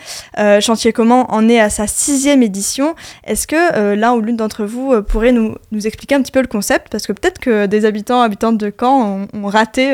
Chantier 0.60 0.92
commun 0.92 1.26
en 1.30 1.48
est 1.48 1.58
à 1.58 1.68
sa 1.68 1.88
sixième 1.88 2.44
édition. 2.44 2.94
Est-ce 3.24 3.48
que 3.48 3.94
l'un 3.94 4.12
ou 4.12 4.20
l'une 4.20 4.36
d'entre 4.36 4.64
vous 4.64 5.02
pourrait 5.02 5.32
nous, 5.32 5.56
expliquer 5.84 6.14
un 6.14 6.22
petit 6.22 6.32
peu 6.32 6.42
le 6.42 6.46
concept? 6.46 6.90
Parce 6.92 7.08
que 7.08 7.12
peut-être 7.12 7.40
que 7.40 7.66
des 7.66 7.86
habitants, 7.86 8.20
habitantes 8.20 8.56
de 8.56 8.72
Caen 8.78 9.26
ont, 9.34 9.46
raté 9.48 9.92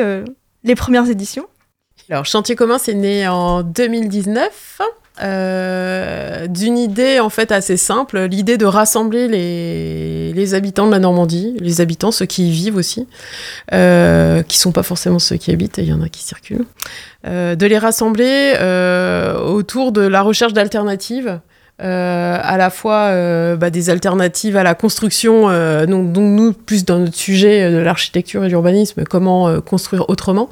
les 0.63 0.75
premières 0.75 1.09
éditions. 1.09 1.45
Alors, 2.09 2.25
Chantier 2.25 2.55
commun, 2.55 2.77
c'est 2.77 2.93
né 2.93 3.27
en 3.27 3.63
2019 3.63 4.81
euh, 5.21 6.45
d'une 6.47 6.77
idée 6.77 7.19
en 7.19 7.29
fait 7.29 7.51
assez 7.51 7.75
simple, 7.75 8.19
l'idée 8.25 8.57
de 8.57 8.65
rassembler 8.65 9.27
les, 9.27 10.53
habitants 10.53 10.85
de 10.85 10.91
la 10.91 10.99
Normandie, 10.99 11.55
les 11.59 11.81
habitants, 11.81 12.11
ceux 12.11 12.25
qui 12.27 12.49
y 12.49 12.51
vivent 12.51 12.75
aussi, 12.75 13.07
euh, 13.73 14.43
qui 14.43 14.57
sont 14.57 14.71
pas 14.71 14.83
forcément 14.83 15.19
ceux 15.19 15.37
qui 15.37 15.51
habitent, 15.51 15.79
il 15.79 15.85
y 15.85 15.93
en 15.93 16.01
a 16.01 16.09
qui 16.09 16.23
circulent, 16.23 16.65
euh, 17.25 17.55
de 17.55 17.65
les 17.65 17.79
rassembler 17.79 18.53
euh, 18.59 19.39
autour 19.39 19.91
de 19.91 20.01
la 20.01 20.21
recherche 20.21 20.53
d'alternatives. 20.53 21.39
Euh, 21.81 22.37
à 22.41 22.57
la 22.57 22.69
fois 22.69 23.09
euh, 23.09 23.55
bah, 23.55 23.69
des 23.69 23.89
alternatives 23.89 24.57
à 24.57 24.63
la 24.63 24.73
construction, 24.73 25.49
euh, 25.49 25.85
donc, 25.85 26.11
donc 26.11 26.25
nous 26.25 26.53
plus 26.53 26.85
dans 26.85 26.99
notre 26.99 27.15
sujet 27.15 27.71
de 27.71 27.77
l'architecture 27.77 28.43
et 28.43 28.47
de 28.47 28.51
l'urbanisme, 28.51 29.03
comment 29.03 29.47
euh, 29.47 29.61
construire 29.61 30.09
autrement, 30.09 30.49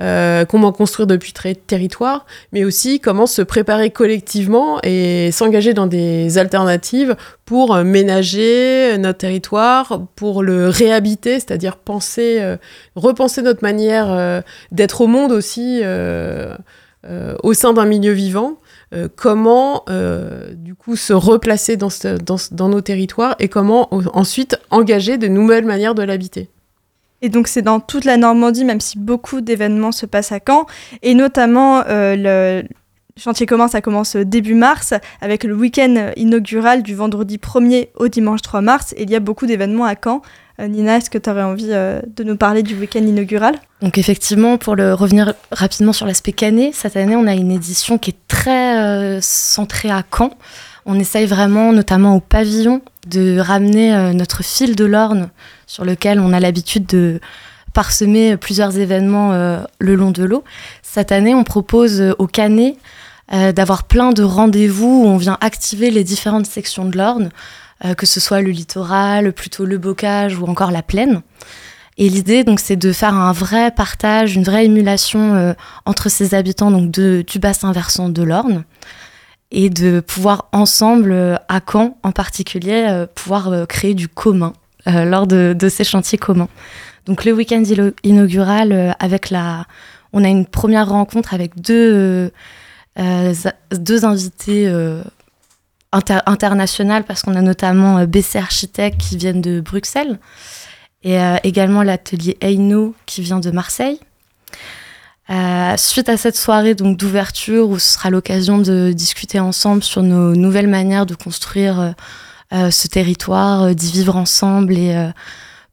euh, 0.00 0.44
comment 0.44 0.72
construire 0.72 1.06
depuis 1.06 1.32
très 1.32 1.54
territoire, 1.54 2.26
mais 2.52 2.64
aussi 2.64 3.00
comment 3.00 3.26
se 3.26 3.42
préparer 3.42 3.90
collectivement 3.90 4.78
et 4.82 5.30
s'engager 5.30 5.74
dans 5.74 5.86
des 5.86 6.38
alternatives 6.38 7.16
pour 7.44 7.74
euh, 7.74 7.84
ménager 7.84 8.96
notre 8.98 9.18
territoire, 9.18 10.02
pour 10.14 10.42
le 10.42 10.68
réhabiter, 10.68 11.34
c'est-à-dire 11.34 11.76
penser, 11.76 12.38
euh, 12.40 12.56
repenser 12.94 13.42
notre 13.42 13.62
manière 13.62 14.10
euh, 14.10 14.40
d'être 14.72 15.02
au 15.02 15.06
monde 15.06 15.32
aussi 15.32 15.80
euh, 15.82 16.54
euh, 17.08 17.34
au 17.42 17.54
sein 17.54 17.72
d'un 17.72 17.84
milieu 17.86 18.12
vivant. 18.12 18.58
Euh, 18.94 19.08
comment 19.14 19.82
euh, 19.88 20.52
du 20.54 20.76
coup 20.76 20.94
se 20.94 21.12
replacer 21.12 21.76
dans, 21.76 22.68
nos 22.68 22.80
territoires 22.80 23.34
et 23.40 23.48
comment 23.48 23.88
ensuite 24.14 24.60
engager 24.70 25.18
de 25.18 25.26
nouvelles 25.26 25.64
manières 25.64 25.96
de 25.96 26.04
l'habiter. 26.04 26.50
Et 27.20 27.28
donc 27.28 27.48
c'est 27.48 27.62
dans 27.62 27.80
toute 27.80 28.04
la 28.04 28.16
Normandie, 28.16 28.64
même 28.64 28.80
si 28.80 28.96
beaucoup 28.96 29.40
d'événements 29.40 29.90
se 29.90 30.06
passent 30.06 30.30
à 30.30 30.38
Caen, 30.46 30.66
et 31.02 31.14
notamment 31.14 31.82
euh, 31.88 32.62
le 32.62 32.68
chantier 33.16 33.46
commun, 33.46 33.66
ça 33.66 33.80
commence 33.80 34.14
début 34.14 34.54
mars, 34.54 34.94
avec 35.20 35.42
le 35.42 35.54
week-end 35.56 36.12
inaugural 36.14 36.84
du 36.84 36.94
vendredi 36.94 37.38
1er 37.38 37.88
au 37.96 38.06
dimanche 38.06 38.42
3 38.42 38.60
mars, 38.60 38.92
et 38.96 39.02
il 39.02 39.10
y 39.10 39.16
a 39.16 39.20
beaucoup 39.20 39.46
d'événements 39.46 39.86
à 39.86 39.94
Caen. 39.96 40.22
Euh, 40.60 40.68
Nina, 40.68 40.96
est-ce 40.96 41.10
que 41.10 41.18
tu 41.18 41.28
aurais 41.28 41.42
envie 41.42 41.68
euh, 41.70 42.00
de 42.16 42.24
nous 42.24 42.36
parler 42.36 42.62
du 42.62 42.74
week-end 42.76 43.00
inaugural? 43.00 43.56
Donc 43.82 43.98
effectivement, 43.98 44.56
pour 44.56 44.74
le 44.74 44.94
revenir 44.94 45.34
rapidement 45.52 45.92
sur 45.92 46.06
l'aspect 46.06 46.32
canet, 46.32 46.74
cette 46.74 46.96
année, 46.96 47.16
on 47.16 47.26
a 47.26 47.34
une 47.34 47.50
édition 47.50 47.98
qui 47.98 48.10
est 48.10 48.28
très 48.28 48.78
euh, 48.78 49.18
centrée 49.20 49.90
à 49.90 50.02
Caen. 50.16 50.30
On 50.86 50.98
essaye 50.98 51.26
vraiment, 51.26 51.72
notamment 51.72 52.14
au 52.16 52.20
pavillon, 52.20 52.80
de 53.06 53.38
ramener 53.38 54.12
notre 54.14 54.44
fil 54.44 54.76
de 54.76 54.84
l'Orne 54.84 55.30
sur 55.66 55.84
lequel 55.84 56.20
on 56.20 56.32
a 56.32 56.38
l'habitude 56.38 56.86
de 56.86 57.20
parsemer 57.72 58.36
plusieurs 58.36 58.78
événements 58.78 59.32
le 59.80 59.94
long 59.96 60.12
de 60.12 60.22
l'eau. 60.22 60.44
Cette 60.82 61.10
année, 61.10 61.34
on 61.34 61.42
propose 61.42 62.14
au 62.18 62.28
canet 62.28 62.76
d'avoir 63.32 63.82
plein 63.82 64.12
de 64.12 64.22
rendez-vous 64.22 65.02
où 65.02 65.06
on 65.08 65.16
vient 65.16 65.38
activer 65.40 65.90
les 65.90 66.04
différentes 66.04 66.46
sections 66.46 66.84
de 66.84 66.96
l'Orne, 66.96 67.30
que 67.96 68.06
ce 68.06 68.20
soit 68.20 68.40
le 68.40 68.50
littoral, 68.50 69.32
plutôt 69.32 69.64
le 69.64 69.78
bocage 69.78 70.38
ou 70.38 70.46
encore 70.46 70.70
la 70.70 70.82
plaine. 70.82 71.22
Et 71.98 72.08
l'idée, 72.10 72.44
donc, 72.44 72.60
c'est 72.60 72.76
de 72.76 72.92
faire 72.92 73.14
un 73.14 73.32
vrai 73.32 73.70
partage, 73.70 74.34
une 74.34 74.44
vraie 74.44 74.66
émulation 74.66 75.34
euh, 75.34 75.54
entre 75.86 76.10
ces 76.10 76.34
habitants 76.34 76.70
donc 76.70 76.90
du 76.90 77.38
bassin 77.38 77.72
versant 77.72 78.10
de 78.10 78.22
l'Orne 78.22 78.64
et 79.50 79.70
de 79.70 80.00
pouvoir 80.00 80.48
ensemble, 80.52 81.12
euh, 81.12 81.36
à 81.48 81.60
Caen 81.60 81.96
en 82.02 82.12
particulier, 82.12 82.86
euh, 82.90 83.06
pouvoir 83.06 83.48
euh, 83.48 83.64
créer 83.64 83.94
du 83.94 84.08
commun 84.08 84.52
euh, 84.88 85.04
lors 85.04 85.26
de, 85.26 85.54
de 85.58 85.68
ces 85.68 85.84
chantiers 85.84 86.18
communs. 86.18 86.48
Donc 87.06 87.24
le 87.24 87.32
week-end 87.32 87.62
inaugural, 88.02 88.72
euh, 88.72 88.90
avec 88.98 89.30
la, 89.30 89.64
on 90.12 90.22
a 90.22 90.28
une 90.28 90.44
première 90.44 90.88
rencontre 90.88 91.32
avec 91.32 91.58
deux, 91.60 91.94
euh, 91.94 92.30
euh, 92.98 93.32
deux 93.70 94.04
invités 94.04 94.66
euh, 94.66 95.02
inter- 95.92 96.18
parce 97.06 97.22
qu'on 97.22 97.34
a 97.34 97.42
notamment 97.42 97.98
euh, 97.98 98.06
BC 98.06 98.38
Architectes 98.38 99.00
qui 99.00 99.16
viennent 99.16 99.40
de 99.42 99.60
Bruxelles 99.60 100.18
et 101.02 101.18
euh, 101.20 101.36
également 101.44 101.82
l'atelier 101.82 102.36
Eino 102.40 102.94
qui 103.06 103.22
vient 103.22 103.40
de 103.40 103.50
Marseille. 103.50 103.98
Euh, 105.28 105.74
suite 105.76 106.08
à 106.08 106.16
cette 106.16 106.36
soirée 106.36 106.74
donc 106.76 106.96
d'ouverture 106.98 107.68
où 107.68 107.78
ce 107.80 107.94
sera 107.94 108.10
l'occasion 108.10 108.58
de 108.58 108.92
discuter 108.94 109.40
ensemble 109.40 109.82
sur 109.82 110.02
nos 110.02 110.36
nouvelles 110.36 110.68
manières 110.68 111.04
de 111.06 111.14
construire 111.16 111.94
ce 112.70 112.86
territoire, 112.86 113.74
d'y 113.74 113.90
vivre 113.90 114.14
ensemble 114.16 114.76
et 114.78 114.94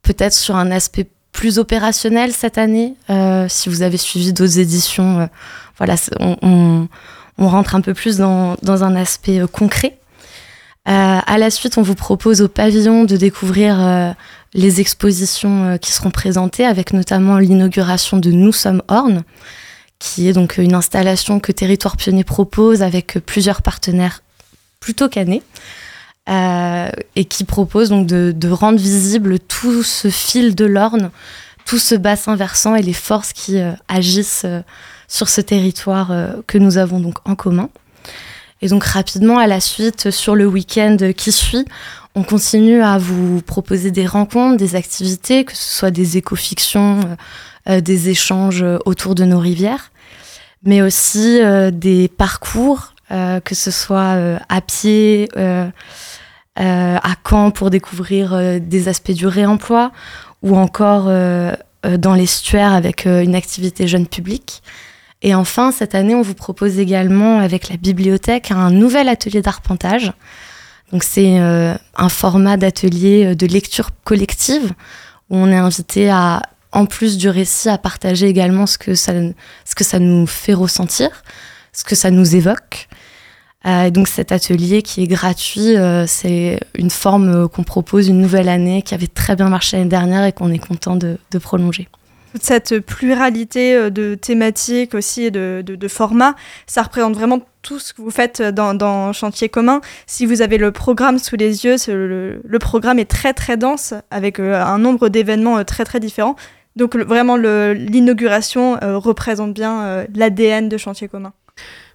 peut-être 0.01 0.33
sur 0.33 0.55
un 0.55 0.71
aspect 0.71 1.07
plus 1.31 1.59
opérationnel 1.59 2.31
cette 2.33 2.57
année. 2.57 2.95
Si 3.47 3.69
vous 3.69 3.83
avez 3.83 3.97
suivi 3.97 4.33
d'autres 4.33 4.57
éditions, 4.57 5.29
voilà, 5.77 5.95
on, 6.19 6.37
on- 6.41 7.47
rentre 7.47 7.75
un 7.75 7.81
peu 7.81 7.93
plus 7.93 8.17
dans, 8.17 8.55
dans 8.63 8.83
un 8.83 8.95
aspect 8.95 9.41
concret. 9.51 9.99
Euh, 10.89 11.19
à 11.25 11.37
la 11.37 11.49
suite, 11.49 11.77
on 11.77 11.81
vous 11.81 11.95
propose 11.95 12.41
au 12.41 12.49
pavillon 12.49 13.05
de 13.05 13.15
découvrir 13.15 13.79
euh, 13.79 14.11
les 14.53 14.81
expositions 14.81 15.63
euh, 15.63 15.77
qui 15.77 15.93
seront 15.93 16.11
présentées, 16.11 16.65
avec 16.65 16.91
notamment 16.91 17.37
l'inauguration 17.37 18.17
de 18.17 18.31
Nous 18.31 18.51
sommes 18.51 18.83
Orne, 18.89 19.23
qui 19.97 20.27
est 20.27 20.33
donc 20.33 20.57
une 20.57 20.73
installation 20.73 21.39
que 21.39 21.53
Territoire 21.53 21.95
Pionnier 21.95 22.25
propose 22.25 22.81
avec 22.81 23.17
plusieurs 23.25 23.61
partenaires 23.61 24.23
plutôt 24.81 25.07
canés. 25.07 25.41
euh, 26.29 26.89
et 27.15 27.25
qui 27.25 27.43
propose 27.43 27.89
donc 27.89 28.07
de, 28.07 28.49
rendre 28.49 28.79
visible 28.79 29.39
tout 29.39 29.83
ce 29.83 30.09
fil 30.09 30.55
de 30.55 30.65
l'Orne, 30.65 31.11
tout 31.65 31.77
ce 31.79 31.95
bassin 31.95 32.35
versant 32.35 32.75
et 32.75 32.81
les 32.81 32.93
forces 32.93 33.33
qui 33.33 33.59
agissent 33.89 34.45
sur 35.09 35.27
ce 35.27 35.41
territoire 35.41 36.13
que 36.47 36.57
nous 36.57 36.77
avons 36.77 37.01
donc 37.01 37.17
en 37.25 37.35
commun. 37.35 37.69
Et 38.63 38.69
donc 38.69 38.85
rapidement 38.85 39.39
à 39.39 39.45
la 39.45 39.59
suite, 39.59 40.09
sur 40.09 40.35
le 40.35 40.47
week-end 40.47 40.95
qui 41.17 41.33
suit, 41.33 41.65
on 42.15 42.23
continue 42.23 42.81
à 42.81 42.97
vous 42.97 43.41
proposer 43.41 43.91
des 43.91 44.07
rencontres, 44.07 44.55
des 44.55 44.77
activités, 44.77 45.43
que 45.43 45.51
ce 45.53 45.79
soit 45.79 45.91
des 45.91 46.15
écofictions, 46.15 47.01
euh, 47.67 47.81
des 47.81 48.07
échanges 48.07 48.63
autour 48.85 49.15
de 49.15 49.25
nos 49.25 49.39
rivières, 49.39 49.91
mais 50.63 50.81
aussi 50.81 51.41
euh, 51.41 51.71
des 51.71 52.07
parcours, 52.07 52.93
euh, 53.11 53.41
que 53.41 53.53
ce 53.53 53.69
soit 53.69 54.15
euh, 54.15 54.39
à 54.47 54.61
pied, 54.61 55.27
euh, 55.35 55.67
euh, 56.57 56.97
à 57.03 57.15
Caen 57.29 57.51
pour 57.51 57.69
découvrir 57.69 58.33
euh, 58.33 58.59
des 58.59 58.87
aspects 58.87 59.11
du 59.11 59.27
réemploi, 59.27 59.91
ou 60.41 60.55
encore 60.55 61.07
euh, 61.09 61.51
euh, 61.85 61.97
dans 61.97 62.13
l'estuaire 62.13 62.71
avec 62.71 63.07
euh, 63.07 63.23
une 63.23 63.35
activité 63.35 63.89
jeune 63.89 64.07
public. 64.07 64.63
Et 65.23 65.33
enfin, 65.33 65.71
cette 65.71 65.95
année, 65.95 66.15
on 66.15 66.21
vous 66.21 66.33
propose 66.33 66.79
également 66.79 67.39
avec 67.39 67.69
la 67.69 67.77
bibliothèque 67.77 68.51
un 68.51 68.69
nouvel 68.69 69.07
atelier 69.07 69.41
d'arpentage. 69.41 70.11
Donc 70.91 71.03
c'est 71.03 71.39
euh, 71.39 71.73
un 71.95 72.09
format 72.09 72.57
d'atelier 72.57 73.27
euh, 73.27 73.35
de 73.35 73.47
lecture 73.47 73.91
collective 74.03 74.73
où 75.29 75.37
on 75.37 75.47
est 75.47 75.55
invité 75.55 76.11
à, 76.11 76.41
en 76.73 76.85
plus 76.85 77.17
du 77.17 77.29
récit, 77.29 77.69
à 77.69 77.77
partager 77.77 78.27
également 78.27 78.67
ce 78.67 78.77
que 78.77 78.95
ça, 78.95 79.13
ce 79.65 79.75
que 79.75 79.85
ça 79.85 79.97
nous 79.97 80.27
fait 80.27 80.53
ressentir, 80.53 81.09
ce 81.71 81.85
que 81.85 81.95
ça 81.95 82.11
nous 82.11 82.35
évoque. 82.35 82.89
Euh, 83.65 83.89
donc 83.91 84.09
cet 84.09 84.33
atelier 84.33 84.81
qui 84.81 85.03
est 85.03 85.07
gratuit, 85.07 85.75
c'est 86.05 86.59
une 86.75 86.89
forme 86.89 87.47
qu'on 87.47 87.63
propose 87.63 88.09
une 88.09 88.19
nouvelle 88.19 88.49
année 88.49 88.81
qui 88.81 88.93
avait 88.93 89.07
très 89.07 89.37
bien 89.37 89.47
marché 89.47 89.77
l'année 89.77 89.89
dernière 89.89 90.25
et 90.25 90.33
qu'on 90.33 90.51
est 90.51 90.59
content 90.59 90.97
de 90.97 91.17
prolonger. 91.39 91.87
Toute 92.33 92.43
cette 92.43 92.79
pluralité 92.79 93.75
euh, 93.75 93.89
de 93.91 94.15
thématiques 94.15 94.95
aussi 94.95 95.25
et 95.25 95.31
de, 95.31 95.87
formats, 95.87 96.35
ça 96.65 96.81
représente 96.81 97.13
vraiment 97.13 97.41
tout 97.61 97.77
ce 97.77 97.93
que 97.93 98.01
vous 98.01 98.09
faites 98.09 98.41
dans, 98.41 99.13
Chantier 99.13 99.49
commun. 99.49 99.81
Si 100.07 100.25
vous 100.25 100.41
avez 100.41 100.57
le 100.57 100.71
programme 100.71 101.19
sous 101.19 101.35
les 101.35 101.63
yeux, 101.63 101.75
le, 101.87 102.57
programme 102.57 102.97
est 102.97 103.09
très 103.09 103.33
très 103.33 103.55
dense 103.55 103.93
avec 104.09 104.39
euh, 104.39 104.59
un 104.59 104.79
nombre 104.79 105.09
d'événements 105.09 105.59
euh, 105.59 105.63
très 105.63 105.85
très 105.85 105.99
différents. 105.99 106.35
Donc 106.75 106.95
vraiment 106.95 107.35
l'inauguration 107.35 108.79
représente 108.81 109.53
bien 109.53 110.07
l'ADN 110.15 110.69
de 110.69 110.77
Chantier 110.77 111.07
commun. 111.07 111.31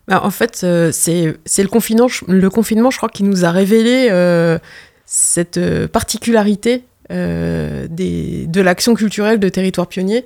Bah, 0.06 0.20
en 0.22 0.30
fait, 0.30 0.64
c'est 0.92 1.24
le 1.24 1.66
confinement, 1.66 2.06
le 2.28 2.48
confinement, 2.48 2.92
je 2.92 2.96
crois, 2.96 3.08
qui 3.08 3.24
nous 3.24 3.44
a 3.44 3.50
révélé 3.50 4.08
cette 5.04 5.58
particularité 5.88 6.84
des, 7.10 8.46
de 8.46 8.60
l'action 8.60 8.94
culturelle 8.94 9.40
de 9.40 9.48
Territoire 9.48 9.86
Pionnier. 9.86 10.24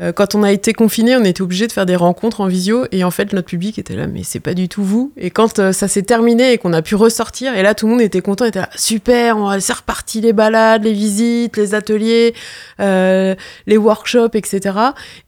Euh, 0.00 0.12
quand 0.12 0.34
on 0.34 0.42
a 0.42 0.50
été 0.50 0.72
confiné, 0.72 1.16
on 1.16 1.22
était 1.22 1.42
obligé 1.42 1.66
de 1.68 1.72
faire 1.72 1.86
des 1.86 1.94
rencontres 1.94 2.40
en 2.40 2.46
visio 2.46 2.86
et 2.90 3.04
en 3.04 3.12
fait 3.12 3.32
notre 3.32 3.46
public 3.46 3.78
était 3.78 3.94
là, 3.94 4.08
mais 4.08 4.22
c'est 4.24 4.40
pas 4.40 4.54
du 4.54 4.68
tout 4.68 4.82
vous. 4.82 5.12
Et 5.16 5.30
quand 5.30 5.58
euh, 5.58 5.72
ça 5.72 5.86
s'est 5.86 6.02
terminé 6.02 6.52
et 6.52 6.58
qu'on 6.58 6.72
a 6.72 6.82
pu 6.82 6.96
ressortir, 6.96 7.54
et 7.54 7.62
là 7.62 7.74
tout 7.74 7.86
le 7.86 7.92
monde 7.92 8.00
était 8.00 8.20
content, 8.20 8.44
était 8.44 8.58
là, 8.58 8.70
super, 8.74 9.38
on 9.38 9.46
va 9.46 9.60
c'est 9.60 9.72
reparti 9.72 10.20
les 10.20 10.32
balades, 10.32 10.82
les 10.82 10.92
visites, 10.92 11.56
les 11.56 11.74
ateliers, 11.74 12.34
euh, 12.80 13.36
les 13.66 13.76
workshops, 13.76 14.34
etc. 14.34 14.76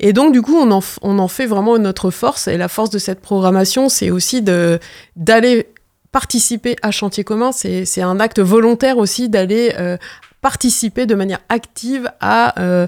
Et 0.00 0.12
donc, 0.12 0.32
du 0.32 0.42
coup, 0.42 0.56
on 0.56 0.70
en, 0.72 0.82
on 1.00 1.18
en 1.18 1.28
fait 1.28 1.46
vraiment 1.46 1.78
notre 1.78 2.10
force. 2.10 2.48
Et 2.48 2.56
la 2.56 2.68
force 2.68 2.90
de 2.90 2.98
cette 2.98 3.20
programmation, 3.20 3.88
c'est 3.88 4.10
aussi 4.10 4.42
de 4.42 4.80
d'aller 5.14 5.68
participer 6.10 6.76
à 6.82 6.90
Chantier 6.90 7.24
commun. 7.24 7.52
C'est 7.52 7.84
c'est 7.84 8.02
un 8.02 8.18
acte 8.18 8.40
volontaire 8.40 8.98
aussi 8.98 9.28
d'aller 9.28 9.74
euh, 9.78 9.96
participer 10.46 11.06
de 11.06 11.16
manière 11.16 11.40
active 11.48 12.08
à 12.20 12.60
euh, 12.60 12.86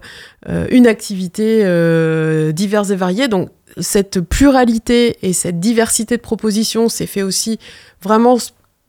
euh, 0.49 0.69
une 0.71 0.87
activité 0.87 1.63
euh, 1.65 2.53
diverse 2.53 2.91
et 2.91 2.95
variée. 2.95 3.27
Donc, 3.27 3.51
cette 3.79 4.21
pluralité 4.21 5.19
et 5.23 5.33
cette 5.33 5.59
diversité 5.59 6.17
de 6.17 6.23
propositions, 6.23 6.89
c'est 6.89 7.09
fait 7.09 7.23
aussi 7.23 7.59
vraiment 8.01 8.39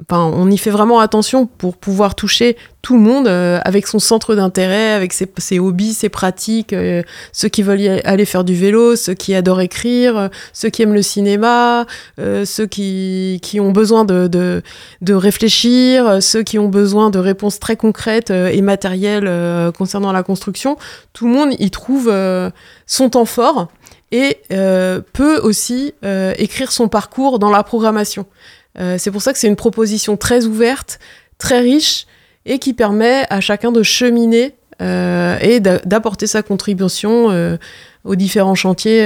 On 0.10 0.50
y 0.50 0.58
fait 0.58 0.70
vraiment 0.70 1.02
attention 1.02 1.46
pour 1.46 1.76
pouvoir 1.76 2.16
toucher 2.16 2.56
tout 2.82 2.96
le 2.96 3.02
monde 3.02 3.28
euh, 3.28 3.60
avec 3.66 3.86
son 3.86 4.00
centre 4.00 4.34
d'intérêt, 4.34 4.94
avec 4.94 5.12
ses, 5.12 5.60
hobbies, 5.60 5.94
ses 5.94 6.08
pratiques, 6.08 6.72
euh, 6.72 7.04
ceux 7.34 7.50
qui 7.50 7.64
veulent 7.64 8.02
aller 8.06 8.24
faire 8.24 8.46
du 8.46 8.56
vélo, 8.56 8.96
ceux 8.96 9.14
qui 9.14 9.36
adorent 9.36 9.60
écrire, 9.60 10.18
euh, 10.18 10.28
ceux 10.54 10.70
qui 10.70 10.84
aiment 10.84 10.94
le 10.94 11.02
cinéma, 11.02 11.86
euh, 12.18 12.46
ceux 12.46 12.66
qui, 12.66 13.40
qui 13.42 13.60
ont 13.60 13.72
besoin 13.72 14.06
de, 14.06 14.28
de, 14.28 14.64
de 15.02 15.14
réfléchir, 15.14 16.08
euh, 16.08 16.20
ceux 16.22 16.44
qui 16.44 16.58
ont 16.58 16.70
besoin 16.70 17.10
de 17.10 17.20
réponses 17.20 17.60
très 17.60 17.76
concrètes 17.76 18.32
et 18.32 18.62
matérielles 18.62 19.30
concernant 19.78 20.14
la 20.14 20.24
construction. 20.24 20.78
Tout 21.12 21.28
le 21.28 21.34
monde 21.34 21.50
y 21.60 21.70
trouve 21.72 22.12
son 22.86 23.10
temps 23.10 23.26
fort 23.26 23.68
et 24.12 24.38
peut 25.14 25.40
aussi 25.44 25.94
écrire 26.38 26.72
son 26.72 26.88
parcours 26.88 27.40
dans 27.40 27.50
la 27.50 27.64
programmation. 27.64 28.26
Euh, 28.80 28.98
c'est 28.98 29.12
pour 29.12 29.22
ça 29.22 29.34
que 29.34 29.40
c'est 29.40 29.48
une 29.48 29.56
proposition 29.56 30.18
très 30.18 30.46
ouverte, 30.46 31.00
très 31.38 31.60
riche 31.60 32.06
et 32.46 32.60
qui 32.60 32.74
permet 32.74 33.26
à 33.30 33.42
chacun 33.42 33.72
de 33.72 33.84
cheminer 33.84 34.56
euh, 34.82 35.38
et 35.42 35.60
d'a- 35.60 35.80
d'apporter 35.80 36.28
sa 36.28 36.42
contribution 36.42 37.30
euh, 37.32 37.58
aux 38.06 38.16
différents 38.16 38.56
chantiers 38.56 39.06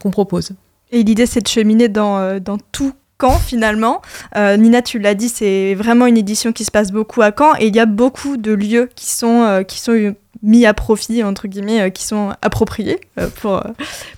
qu'on 0.00 0.10
propose. 0.10 0.50
Et 0.92 1.02
l'idée, 1.02 1.26
c'est 1.26 1.40
de 1.40 1.48
cheminer 1.48 1.88
dans, 1.88 2.38
dans 2.40 2.58
tout 2.72 2.92
Caen, 3.20 3.38
finalement. 3.38 4.02
Nina, 4.36 4.82
tu 4.82 4.98
l'as 4.98 5.14
dit, 5.14 5.28
c'est 5.28 5.74
vraiment 5.74 6.06
une 6.06 6.18
édition 6.18 6.52
qui 6.52 6.64
se 6.64 6.70
passe 6.70 6.92
beaucoup 6.92 7.22
à 7.22 7.30
Caen. 7.36 7.54
Et 7.58 7.68
il 7.68 7.74
y 7.74 7.80
a 7.80 7.86
beaucoup 7.86 8.36
de 8.36 8.52
lieux 8.52 8.90
qui 8.94 9.10
sont, 9.10 9.64
qui 9.66 9.80
sont 9.80 10.14
mis 10.44 10.66
à 10.66 10.74
profit, 10.74 11.24
entre 11.24 11.48
guillemets, 11.48 11.80
euh, 11.80 11.90
qui 11.90 12.04
sont 12.04 12.32
appropriés 12.42 13.00
euh, 13.18 13.28
pour, 13.40 13.56
euh, 13.56 13.62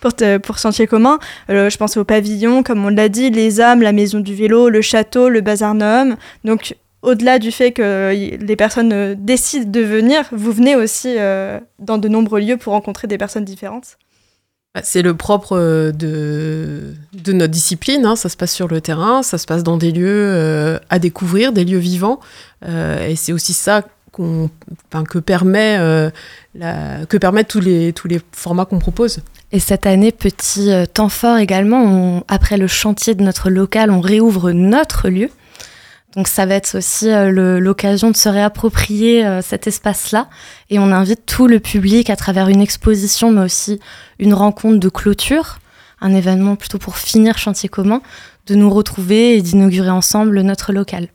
pour, 0.00 0.12
pour 0.42 0.58
Chantier 0.58 0.86
commun. 0.86 1.18
Je 1.48 1.76
pense 1.76 1.96
au 1.96 2.04
pavillon, 2.04 2.62
comme 2.62 2.84
on 2.84 2.88
l'a 2.88 3.08
dit, 3.08 3.30
les 3.30 3.60
âmes, 3.60 3.80
la 3.80 3.92
maison 3.92 4.20
du 4.20 4.34
vélo, 4.34 4.68
le 4.68 4.82
château, 4.82 5.28
le 5.28 5.40
bazar 5.40 5.74
Noam. 5.74 6.16
Donc, 6.44 6.76
au-delà 7.02 7.38
du 7.38 7.52
fait 7.52 7.72
que 7.72 8.10
les 8.12 8.56
personnes 8.56 9.14
décident 9.14 9.70
de 9.70 9.80
venir, 9.80 10.24
vous 10.32 10.50
venez 10.50 10.74
aussi 10.74 11.14
dans 11.78 11.98
de 11.98 12.08
nombreux 12.08 12.40
lieux 12.40 12.56
pour 12.56 12.72
rencontrer 12.72 13.06
des 13.06 13.18
personnes 13.18 13.44
différentes. 13.44 13.96
Bah, 14.74 14.80
C'est 14.82 15.02
le 15.02 15.14
propre 15.14 15.56
de, 15.92 16.94
de 17.12 17.32
notre 17.32 17.52
discipline, 17.52 18.04
hein. 18.06 18.16
ça 18.16 18.28
se 18.28 18.36
passe 18.36 18.52
sur 18.52 18.66
le 18.66 18.80
terrain, 18.80 19.22
ça 19.22 19.38
se 19.38 19.46
passe 19.46 19.62
dans 19.62 19.76
des 19.76 19.92
lieux 19.92 20.80
à 20.88 20.98
découvrir, 20.98 21.52
des 21.52 21.64
lieux 21.64 21.78
vivants, 21.78 22.18
et 22.66 23.14
c'est 23.14 23.32
aussi 23.32 23.52
ça 23.52 23.82
que, 24.16 25.18
permet, 25.18 25.76
euh, 25.78 26.10
que 27.08 27.16
permettent 27.16 27.48
tous 27.48 27.60
les, 27.60 27.92
tous 27.92 28.08
les 28.08 28.20
formats 28.32 28.64
qu'on 28.64 28.78
propose. 28.78 29.20
Et 29.52 29.60
cette 29.60 29.86
année, 29.86 30.12
petit 30.12 30.70
euh, 30.70 30.86
temps 30.86 31.08
fort 31.08 31.38
également, 31.38 32.24
après 32.28 32.56
le 32.56 32.66
chantier 32.66 33.14
de 33.14 33.22
notre 33.22 33.50
local, 33.50 33.90
on 33.90 34.00
réouvre 34.00 34.52
notre 34.52 35.08
lieu. 35.08 35.30
Donc 36.16 36.28
ça 36.28 36.46
va 36.46 36.54
être 36.54 36.78
aussi 36.78 37.10
euh, 37.10 37.60
l'occasion 37.60 38.10
de 38.10 38.16
se 38.16 38.28
réapproprier 38.28 39.40
cet 39.42 39.66
espace-là. 39.66 40.28
Et 40.70 40.78
on 40.78 40.90
invite 40.92 41.26
tout 41.26 41.46
le 41.46 41.60
public 41.60 42.10
à 42.10 42.16
travers 42.16 42.48
une 42.48 42.62
exposition, 42.62 43.30
mais 43.30 43.42
aussi 43.42 43.80
une 44.18 44.34
rencontre 44.34 44.80
de 44.80 44.88
clôture, 44.88 45.58
un 46.00 46.14
événement 46.14 46.56
plutôt 46.56 46.78
pour 46.78 46.96
finir 46.96 47.38
chantier 47.38 47.68
commun, 47.68 48.00
de 48.46 48.54
nous 48.54 48.70
retrouver 48.70 49.36
et 49.36 49.42
d'inaugurer 49.42 49.90
ensemble 49.90 50.40
notre 50.40 50.72
local. 50.72 51.08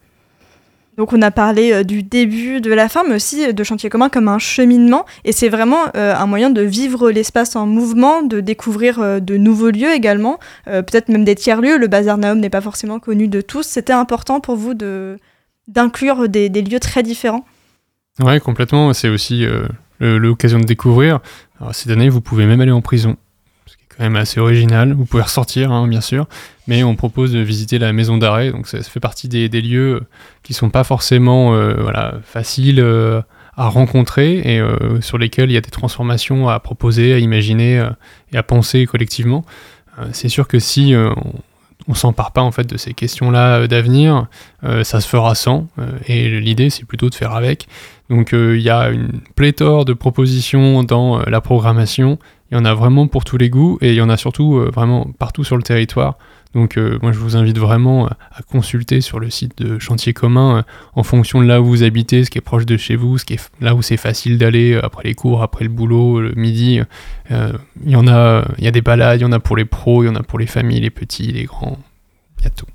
Donc 0.97 1.13
on 1.13 1.21
a 1.21 1.31
parlé 1.31 1.71
euh, 1.71 1.83
du 1.83 2.03
début, 2.03 2.59
de 2.59 2.71
la 2.73 2.89
fin, 2.89 3.03
mais 3.07 3.15
aussi 3.15 3.45
euh, 3.45 3.53
de 3.53 3.63
chantier 3.63 3.89
commun 3.89 4.09
comme 4.09 4.27
un 4.27 4.39
cheminement. 4.39 5.05
Et 5.23 5.31
c'est 5.31 5.49
vraiment 5.49 5.85
euh, 5.95 6.13
un 6.15 6.25
moyen 6.25 6.49
de 6.49 6.61
vivre 6.61 7.11
l'espace 7.11 7.55
en 7.55 7.65
mouvement, 7.65 8.21
de 8.21 8.39
découvrir 8.41 9.21
de 9.21 9.37
nouveaux 9.37 9.69
lieux 9.69 9.93
également, 9.93 10.39
peut-être 10.65 11.09
même 11.09 11.23
des 11.23 11.35
tiers-lieux. 11.35 11.77
Le 11.77 11.87
Bazar 11.87 12.17
Naum 12.17 12.39
n'est 12.39 12.49
pas 12.49 12.61
forcément 12.61 12.99
connu 12.99 13.27
de 13.27 13.41
tous. 13.41 13.63
C'était 13.63 13.93
important 13.93 14.39
pour 14.39 14.55
vous 14.55 14.73
de 14.73 15.17
d'inclure 15.67 16.27
des, 16.27 16.49
lieux 16.49 16.79
très 16.79 17.03
différents? 17.03 17.45
Ouais, 18.19 18.39
complètement. 18.39 18.93
C'est 18.93 19.09
aussi 19.09 19.45
l'occasion 19.99 20.59
de 20.59 20.65
découvrir. 20.65 21.19
Cette 21.71 21.97
vous 21.97 22.21
pouvez 22.21 22.45
même 22.45 22.61
aller 22.61 22.71
en 22.71 22.81
prison, 22.81 23.15
quand 24.09 24.15
assez 24.15 24.39
original. 24.39 24.93
Vous 24.93 25.05
pouvez 25.05 25.23
ressortir, 25.23 25.71
hein, 25.71 25.87
bien 25.87 26.01
sûr, 26.01 26.27
mais 26.67 26.83
on 26.83 26.95
propose 26.95 27.31
de 27.31 27.39
visiter 27.39 27.79
la 27.79 27.93
maison 27.93 28.17
d'arrêt. 28.17 28.51
Donc, 28.51 28.67
ça, 28.67 28.81
fait 28.81 28.99
partie 28.99 29.27
des, 29.27 29.49
lieux 29.49 30.01
qui 30.43 30.53
sont 30.53 30.69
pas 30.69 30.83
forcément 30.83 31.53
euh, 31.53 32.19
faciles 32.23 32.79
euh, 32.79 33.21
à 33.57 33.67
rencontrer 33.67 34.39
et 34.39 34.59
euh, 34.59 35.01
sur 35.01 35.17
lesquels 35.17 35.49
il 35.49 35.53
y 35.53 35.57
a 35.57 35.61
des 35.61 35.69
transformations 35.69 36.49
à 36.49 36.59
proposer, 36.59 37.13
à 37.13 37.19
imaginer 37.19 37.79
euh, 37.79 37.89
et 38.31 38.37
à 38.37 38.43
penser 38.43 38.85
collectivement. 38.85 39.45
Euh, 39.99 40.05
C'est 40.13 40.29
sûr 40.29 40.47
que 40.47 40.59
si 40.59 40.95
euh, 40.95 41.13
on, 41.15 41.33
on 41.87 41.93
s'empare 41.93 42.31
pas 42.31 42.41
en 42.41 42.51
fait 42.51 42.67
de 42.67 42.77
ces 42.77 42.93
questions-là 42.93 43.59
euh, 43.59 43.67
d'avenir, 43.67 44.27
euh, 44.63 44.83
ça 44.83 45.01
se 45.01 45.07
fera 45.07 45.35
sans. 45.35 45.67
euh, 45.79 45.91
et 46.07 46.39
l'idée, 46.39 46.69
c'est 46.69 46.85
plutôt 46.85 47.09
de 47.09 47.15
faire 47.15 47.33
avec. 47.33 47.67
Donc 48.09 48.33
euh, 48.33 48.57
il 48.57 48.63
y 48.63 48.69
a 48.69 48.89
une 48.89 49.21
pléthore 49.35 49.85
de 49.85 49.93
propositions 49.93 50.83
dans 50.83 51.19
euh, 51.19 51.23
la 51.27 51.41
programmation. 51.41 52.19
Il 52.51 52.57
y 52.57 52.59
en 52.59 52.65
a 52.65 52.73
vraiment 52.73 53.07
pour 53.07 53.23
tous 53.23 53.37
les 53.37 53.49
goûts 53.49 53.77
et 53.81 53.89
il 53.89 53.95
y 53.95 54.01
en 54.01 54.09
a 54.09 54.17
surtout 54.17 54.57
euh, 54.57 54.69
vraiment 54.73 55.07
partout 55.17 55.45
sur 55.45 55.55
le 55.55 55.63
territoire. 55.63 56.17
Donc 56.53 56.77
euh, 56.77 56.99
moi 57.01 57.13
je 57.13 57.17
vous 57.19 57.37
invite 57.37 57.57
vraiment 57.57 58.07
à, 58.07 58.17
à 58.33 58.41
consulter 58.41 58.99
sur 58.99 59.21
le 59.21 59.29
site 59.29 59.57
de 59.57 59.79
Chantier 59.79 60.11
Commun 60.11 60.57
euh, 60.57 60.61
en 60.95 61.03
fonction 61.03 61.41
de 61.41 61.47
là 61.47 61.61
où 61.61 61.65
vous 61.65 61.83
habitez, 61.83 62.25
ce 62.25 62.29
qui 62.29 62.39
est 62.39 62.41
proche 62.41 62.65
de 62.65 62.75
chez 62.75 62.97
vous, 62.97 63.17
ce 63.17 63.23
qui 63.23 63.35
est 63.35 63.51
là 63.61 63.73
où 63.73 63.81
c'est 63.81 63.95
facile 63.95 64.37
d'aller 64.37 64.73
euh, 64.73 64.85
après 64.85 65.03
les 65.05 65.13
cours, 65.13 65.43
après 65.43 65.63
le 65.63 65.69
boulot, 65.69 66.19
le 66.19 66.33
midi. 66.33 66.81
Euh, 67.31 67.53
Il 67.85 67.91
y 67.91 67.95
en 67.95 68.05
a, 68.05 68.45
il 68.57 68.65
y 68.65 68.67
a 68.67 68.71
des 68.71 68.81
balades, 68.81 69.19
il 69.19 69.23
y 69.23 69.25
en 69.25 69.31
a 69.31 69.39
pour 69.39 69.55
les 69.55 69.63
pros, 69.63 70.03
il 70.03 70.07
y 70.07 70.09
en 70.09 70.15
a 70.15 70.23
pour 70.23 70.37
les 70.37 70.45
familles, 70.47 70.81
les 70.81 70.89
petits, 70.89 71.31
les 71.31 71.45
grands, 71.45 71.79
il 72.39 72.43
y 72.43 72.47
a 72.47 72.49
tout. 72.49 72.65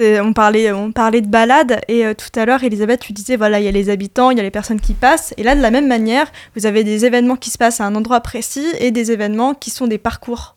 On 0.00 0.32
parlait, 0.32 0.72
on 0.72 0.92
parlait 0.92 1.20
de 1.20 1.28
balades 1.28 1.80
et 1.88 2.06
euh, 2.06 2.14
tout 2.14 2.38
à 2.38 2.46
l'heure, 2.46 2.64
Elisabeth, 2.64 3.00
tu 3.00 3.12
disais 3.12 3.36
voilà, 3.36 3.60
il 3.60 3.64
y 3.64 3.68
a 3.68 3.72
les 3.72 3.90
habitants, 3.90 4.30
il 4.30 4.38
y 4.38 4.40
a 4.40 4.42
les 4.42 4.50
personnes 4.50 4.80
qui 4.80 4.94
passent. 4.94 5.34
Et 5.36 5.42
là, 5.42 5.54
de 5.54 5.60
la 5.60 5.70
même 5.70 5.86
manière, 5.86 6.26
vous 6.56 6.64
avez 6.64 6.84
des 6.84 7.04
événements 7.04 7.36
qui 7.36 7.50
se 7.50 7.58
passent 7.58 7.80
à 7.80 7.84
un 7.84 7.94
endroit 7.94 8.20
précis 8.20 8.66
et 8.78 8.90
des 8.90 9.12
événements 9.12 9.52
qui 9.52 9.70
sont 9.70 9.86
des 9.86 9.98
parcours. 9.98 10.56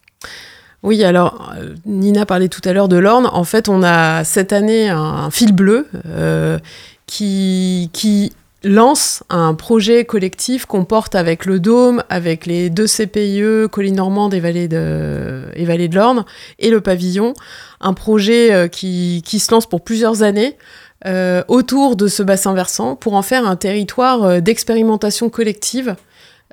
Oui, 0.82 1.04
alors 1.04 1.54
euh, 1.58 1.76
Nina 1.86 2.26
parlait 2.26 2.50
tout 2.50 2.62
à 2.64 2.74
l'heure 2.74 2.88
de 2.88 2.98
l'Orne. 2.98 3.30
En 3.32 3.44
fait, 3.44 3.68
on 3.68 3.84
a 3.84 4.24
cette 4.24 4.54
année 4.54 4.90
un, 4.90 4.98
un 4.98 5.32
fil 5.32 5.54
bleu 5.54 5.88
euh, 6.06 6.58
qui, 7.06 7.90
qui 7.92 8.32
lance 8.64 9.24
un 9.30 9.54
projet 9.54 10.06
collectif 10.06 10.66
qu'on 10.66 10.86
porte 10.86 11.16
avec 11.16 11.46
le 11.46 11.60
Dôme, 11.60 12.04
avec 12.10 12.46
les 12.46 12.70
deux 12.70 12.88
CPIE, 12.88 13.70
Collines 13.72 13.96
Normande 13.96 14.34
et 14.34 14.40
Vallée 14.40 14.68
de, 14.68 15.44
et 15.56 15.66
Vallée 15.66 15.88
de 15.88 15.96
l'Orne, 15.96 16.26
et 16.60 16.70
le 16.70 16.82
Pavillon. 16.82 17.34
Un 17.82 17.94
projet 17.94 18.54
euh, 18.54 18.68
qui, 18.68 19.22
qui 19.26 19.40
se 19.40 19.52
lance 19.52 19.66
pour 19.66 19.82
plusieurs 19.82 20.24
années. 20.24 20.58
euh, 21.06 21.44
autour 21.48 21.96
de 21.96 22.08
ce 22.08 22.24
bassin 22.24 22.54
versant 22.54 22.96
pour 22.96 23.16
en 23.16 23.22
faire 23.22 23.46
un 23.46 23.56
territoire 23.56 24.24
euh, 24.24 24.40
d'expérimentation 24.40 25.30
collective 25.30 25.96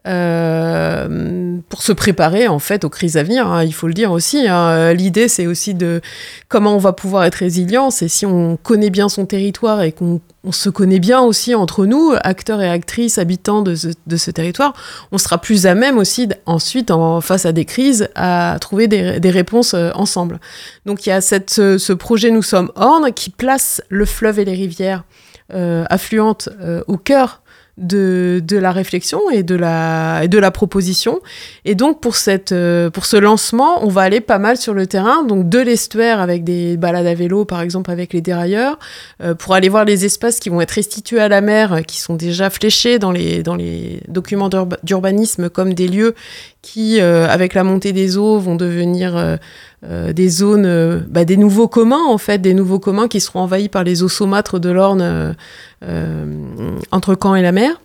euh, 0.06 1.58
pour 1.68 1.82
se 1.82 1.92
préparer 1.92 2.48
en 2.48 2.58
fait 2.58 2.84
aux 2.84 2.88
crises 2.88 3.16
à 3.16 3.22
venir. 3.22 3.46
hein, 3.46 3.64
il 3.64 3.74
faut 3.74 3.86
le 3.86 3.94
dire 3.94 4.12
aussi. 4.12 4.46
hein. 4.48 4.92
L'idée, 4.92 5.28
c'est 5.28 5.46
aussi 5.46 5.74
de 5.74 6.00
comment 6.48 6.74
on 6.74 6.78
va 6.78 6.92
pouvoir 6.92 7.24
être 7.24 7.36
résilient. 7.36 7.90
C'est 7.90 8.08
si 8.08 8.26
on 8.26 8.56
connaît 8.56 8.90
bien 8.90 9.08
son 9.08 9.26
territoire 9.26 9.82
et 9.82 9.92
qu'on 9.92 10.20
on 10.42 10.52
se 10.52 10.70
connaît 10.70 11.00
bien 11.00 11.20
aussi 11.20 11.54
entre 11.54 11.84
nous, 11.84 12.14
acteurs 12.22 12.62
et 12.62 12.68
actrices, 12.68 13.18
habitants 13.18 13.62
de 13.62 13.74
ce, 13.74 14.30
territoire, 14.30 14.72
on 15.12 15.18
sera 15.18 15.38
plus 15.38 15.66
à 15.66 15.74
même 15.74 15.98
aussi 15.98 16.28
ensuite, 16.46 16.90
en 16.90 17.20
face 17.20 17.44
à 17.44 17.52
des 17.52 17.64
crises, 17.64 18.08
à 18.14 18.56
trouver 18.60 18.88
des, 18.88 19.30
réponses 19.30 19.74
euh, 19.74 19.90
ensemble. 19.94 20.40
Donc 20.86 21.06
il 21.06 21.10
y 21.10 21.12
a 21.12 21.20
ce, 21.20 21.92
projet 21.92 22.30
Nous 22.30 22.42
sommes 22.42 22.72
Orne 22.74 23.12
qui 23.12 23.30
place 23.30 23.82
le 23.90 24.06
fleuve 24.06 24.38
et 24.38 24.44
les 24.44 24.54
rivières 24.54 25.04
euh, 25.52 25.84
affluentes 25.90 26.48
euh, 26.60 26.82
au 26.86 26.96
cœur 26.96 27.42
de, 27.78 28.42
de 28.44 28.56
la 28.58 28.72
réflexion 28.72 29.20
et 29.30 29.42
de 29.42 29.54
la, 29.54 30.26
de 30.28 30.38
la 30.38 30.50
proposition. 30.50 31.20
Et 31.64 31.74
donc, 31.74 32.00
pour, 32.00 32.16
cette, 32.16 32.52
euh, 32.52 32.90
pour 32.90 33.06
ce 33.06 33.16
lancement, 33.16 33.84
on 33.84 33.88
va 33.88 34.02
aller 34.02 34.20
pas 34.20 34.38
mal 34.38 34.56
sur 34.56 34.74
le 34.74 34.86
terrain, 34.86 35.24
donc 35.24 35.48
de 35.48 35.58
l'estuaire 35.58 36.20
avec 36.20 36.44
des 36.44 36.76
balades 36.76 37.06
à 37.06 37.14
vélo, 37.14 37.44
par 37.44 37.60
exemple, 37.60 37.90
avec 37.90 38.12
les 38.12 38.20
dérailleurs, 38.20 38.78
euh, 39.22 39.34
pour 39.34 39.54
aller 39.54 39.68
voir 39.68 39.84
les 39.84 40.04
espaces 40.04 40.40
qui 40.40 40.50
vont 40.50 40.60
être 40.60 40.72
restitués 40.72 41.20
à 41.20 41.28
la 41.28 41.40
mer, 41.40 41.72
euh, 41.72 41.80
qui 41.80 41.98
sont 42.00 42.14
déjà 42.14 42.50
fléchés 42.50 42.98
dans 42.98 43.12
les, 43.12 43.42
dans 43.42 43.54
les 43.54 44.00
documents 44.08 44.48
d'urba- 44.48 44.78
d'urbanisme 44.82 45.48
comme 45.48 45.74
des 45.74 45.88
lieux 45.88 46.14
qui, 46.62 47.00
avec 47.00 47.54
la 47.54 47.64
montée 47.64 47.94
des 47.94 48.18
eaux, 48.18 48.38
vont 48.38 48.54
devenir 48.54 49.38
des 49.82 50.28
zones, 50.28 51.06
bah, 51.08 51.24
des 51.24 51.38
nouveaux 51.38 51.68
communs, 51.68 52.04
en 52.06 52.18
fait, 52.18 52.36
des 52.36 52.52
nouveaux 52.52 52.78
communs 52.78 53.08
qui 53.08 53.18
seront 53.18 53.40
envahis 53.40 53.70
par 53.70 53.82
les 53.82 54.02
eaux 54.02 54.10
saumâtres 54.10 54.60
de 54.60 54.68
l'Orne 54.68 55.34
entre 55.82 57.16
Caen 57.20 57.34
et 57.34 57.42
la 57.42 57.52
mer. 57.52 57.80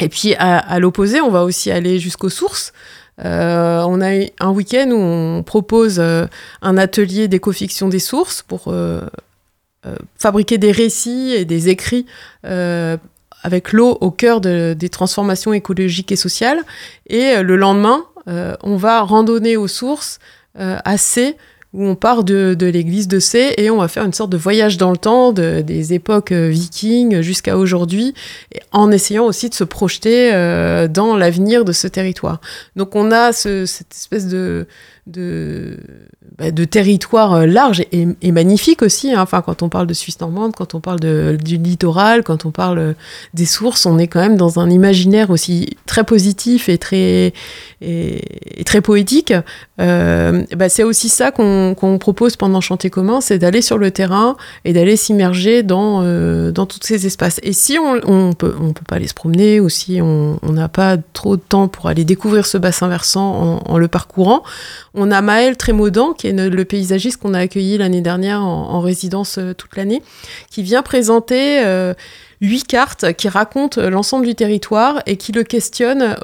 Et 0.00 0.08
puis 0.08 0.34
à, 0.34 0.78
l'opposé, 0.80 1.20
on 1.20 1.30
va 1.30 1.44
aussi 1.44 1.70
aller 1.70 1.98
jusqu'aux 1.98 2.28
sources. 2.30 2.72
Euh, 3.24 3.80
on 3.86 4.00
a 4.00 4.26
un 4.40 4.50
week-end 4.50 4.88
où 4.90 4.96
on 4.96 5.44
propose 5.44 6.00
euh, 6.00 6.26
un 6.62 6.76
atelier 6.76 7.28
d'éco-fiction 7.28 7.88
des 7.88 8.00
sources 8.00 8.42
pour 8.42 8.64
euh, 8.68 9.02
euh, 9.86 9.94
fabriquer 10.18 10.58
des 10.58 10.72
récits 10.72 11.32
et 11.32 11.44
des 11.44 11.68
écrits 11.68 12.06
euh, 12.44 12.96
avec 13.44 13.72
l'eau 13.72 13.98
au 14.00 14.10
cœur 14.10 14.40
de- 14.40 14.74
des 14.76 14.88
transformations 14.88 15.52
écologiques 15.52 16.10
et 16.10 16.16
sociales. 16.16 16.58
Et 17.06 17.36
euh, 17.36 17.42
le 17.42 17.54
lendemain, 17.54 18.04
euh, 18.26 18.56
on 18.64 18.76
va 18.76 19.02
randonner 19.02 19.56
aux 19.56 19.68
sources 19.68 20.18
euh, 20.58 20.78
C, 20.96 21.36
où 21.74 21.84
on 21.84 21.96
part 21.96 22.22
de, 22.24 22.56
l'église 22.60 23.08
de 23.08 23.18
C 23.18 23.52
et 23.58 23.68
on 23.68 23.78
va 23.78 23.88
faire 23.88 24.04
une 24.04 24.12
sorte 24.12 24.30
de 24.30 24.36
voyage 24.36 24.78
dans 24.78 24.92
le 24.92 24.96
temps 24.96 25.32
de- 25.32 25.60
des 25.60 25.92
époques 25.92 26.30
euh, 26.32 26.48
vikings 26.48 27.20
jusqu'à 27.20 27.58
aujourd'hui, 27.58 28.14
en 28.70 28.90
essayant 28.92 29.24
aussi 29.26 29.48
de 29.50 29.54
se 29.54 29.64
projeter 29.64 30.32
euh, 30.32 30.86
dans 30.88 31.16
l'avenir 31.16 31.64
de 31.64 31.72
ce 31.72 31.88
territoire. 31.88 32.40
Donc 32.76 32.94
on 32.94 33.10
a 33.10 33.32
ce- 33.32 33.66
cette 33.66 33.92
espèce 33.92 34.28
de, 35.08 35.78
de 36.40 36.64
territoire 36.64 37.32
euh, 37.34 37.46
large 37.46 37.84
et, 37.92 38.08
et 38.20 38.32
magnifique 38.32 38.82
aussi. 38.82 39.12
hein. 39.12 39.22
Enfin, 39.22 39.40
quand 39.40 39.62
on 39.62 39.68
parle 39.68 39.86
de 39.86 39.94
Suisse 39.94 40.20
normande, 40.20 40.54
quand 40.56 40.74
on 40.74 40.80
parle 40.80 40.98
du 41.00 41.56
littoral, 41.58 42.24
quand 42.24 42.44
on 42.44 42.50
parle 42.50 42.78
euh, 42.78 42.92
des 43.34 43.46
sources, 43.46 43.86
on 43.86 43.98
est 43.98 44.08
quand 44.08 44.20
même 44.20 44.36
dans 44.36 44.58
un 44.58 44.68
imaginaire 44.68 45.30
aussi 45.30 45.76
très 45.86 46.02
positif 46.02 46.68
et 46.68 46.76
très, 46.76 47.32
et, 47.80 48.64
très 48.66 48.80
poétique. 48.80 49.32
Euh, 49.80 50.42
bah, 50.56 50.68
c'est 50.68 50.82
aussi 50.82 51.08
ça 51.08 51.30
qu'on 51.30 51.98
propose 52.00 52.36
pendant 52.36 52.60
Chantier 52.60 52.90
commun, 52.90 53.20
c'est 53.20 53.38
d'aller 53.38 53.62
sur 53.62 53.78
le 53.78 53.92
terrain 53.92 54.36
et 54.64 54.72
d'aller 54.72 54.96
s'immerger 54.96 55.62
dans, 55.62 56.02
dans 56.50 56.66
tous 56.66 56.80
ces 56.82 57.06
espaces. 57.06 57.38
Et 57.44 57.52
si 57.52 57.78
on, 57.78 58.00
on 58.10 58.32
peut, 58.32 58.54
on 58.60 58.72
peut 58.72 58.84
pas 58.88 58.96
aller 58.96 59.06
se 59.08 59.14
promener 59.14 59.60
ou 59.60 59.68
si 59.68 60.00
on 60.00 60.38
n'a 60.42 60.68
pas 60.68 60.96
trop 61.12 61.36
de 61.36 61.42
temps 61.42 61.68
pour 61.68 61.88
aller 61.88 62.04
découvrir 62.04 62.46
ce 62.46 62.58
bassin 62.58 62.88
versant 62.88 63.60
en, 63.66 63.72
en 63.72 63.78
le 63.78 63.86
parcourant, 63.86 64.42
on 64.94 65.10
a 65.10 65.20
Maël 65.22 65.56
Trémaudan, 65.56 66.12
qui 66.12 66.23
ne- 66.32 66.48
le 66.48 66.64
paysagiste 66.64 67.18
qu'on 67.20 67.34
a 67.34 67.40
accueilli 67.40 67.78
l'année 67.78 68.00
dernière 68.00 68.42
en, 68.42 68.70
en 68.70 68.80
résidence 68.80 69.38
euh, 69.38 69.52
toute 69.54 69.76
l'année, 69.76 70.02
qui 70.50 70.62
vient 70.62 70.82
présenter 70.82 71.64
euh, 71.64 71.94
huit 72.40 72.66
cartes 72.66 73.12
qui 73.14 73.28
racontent 73.28 73.80
euh, 73.80 73.90
l'ensemble 73.90 74.26
du 74.26 74.34
territoire 74.34 75.02
et 75.06 75.16
qui 75.16 75.32
le 75.32 75.42
questionnent, 75.44 76.16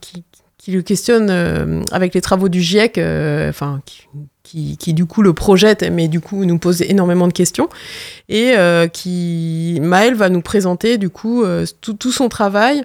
qui, 0.00 0.24
qui 0.58 0.82
questionne 0.84 1.84
avec 1.92 2.14
les 2.14 2.20
travaux 2.20 2.48
du 2.48 2.60
GIEC, 2.60 2.98
enfin, 3.48 3.80
qui, 3.84 4.06
qui, 4.78 4.92
du 4.92 5.06
coup 5.06 5.22
le 5.22 5.32
projette, 5.32 5.84
mais 5.90 6.08
du 6.08 6.20
coup 6.20 6.44
nous 6.44 6.58
pose 6.58 6.82
énormément 6.82 7.26
de 7.26 7.32
questions, 7.32 7.68
et 8.28 8.52
euh, 8.56 8.86
qui, 8.86 9.78
Maël 9.80 10.14
va 10.14 10.28
nous 10.28 10.42
présenter 10.42 10.98
du 10.98 11.08
coup 11.08 11.42
euh, 11.42 11.64
tout, 11.80 12.12
son 12.12 12.28
travail 12.28 12.82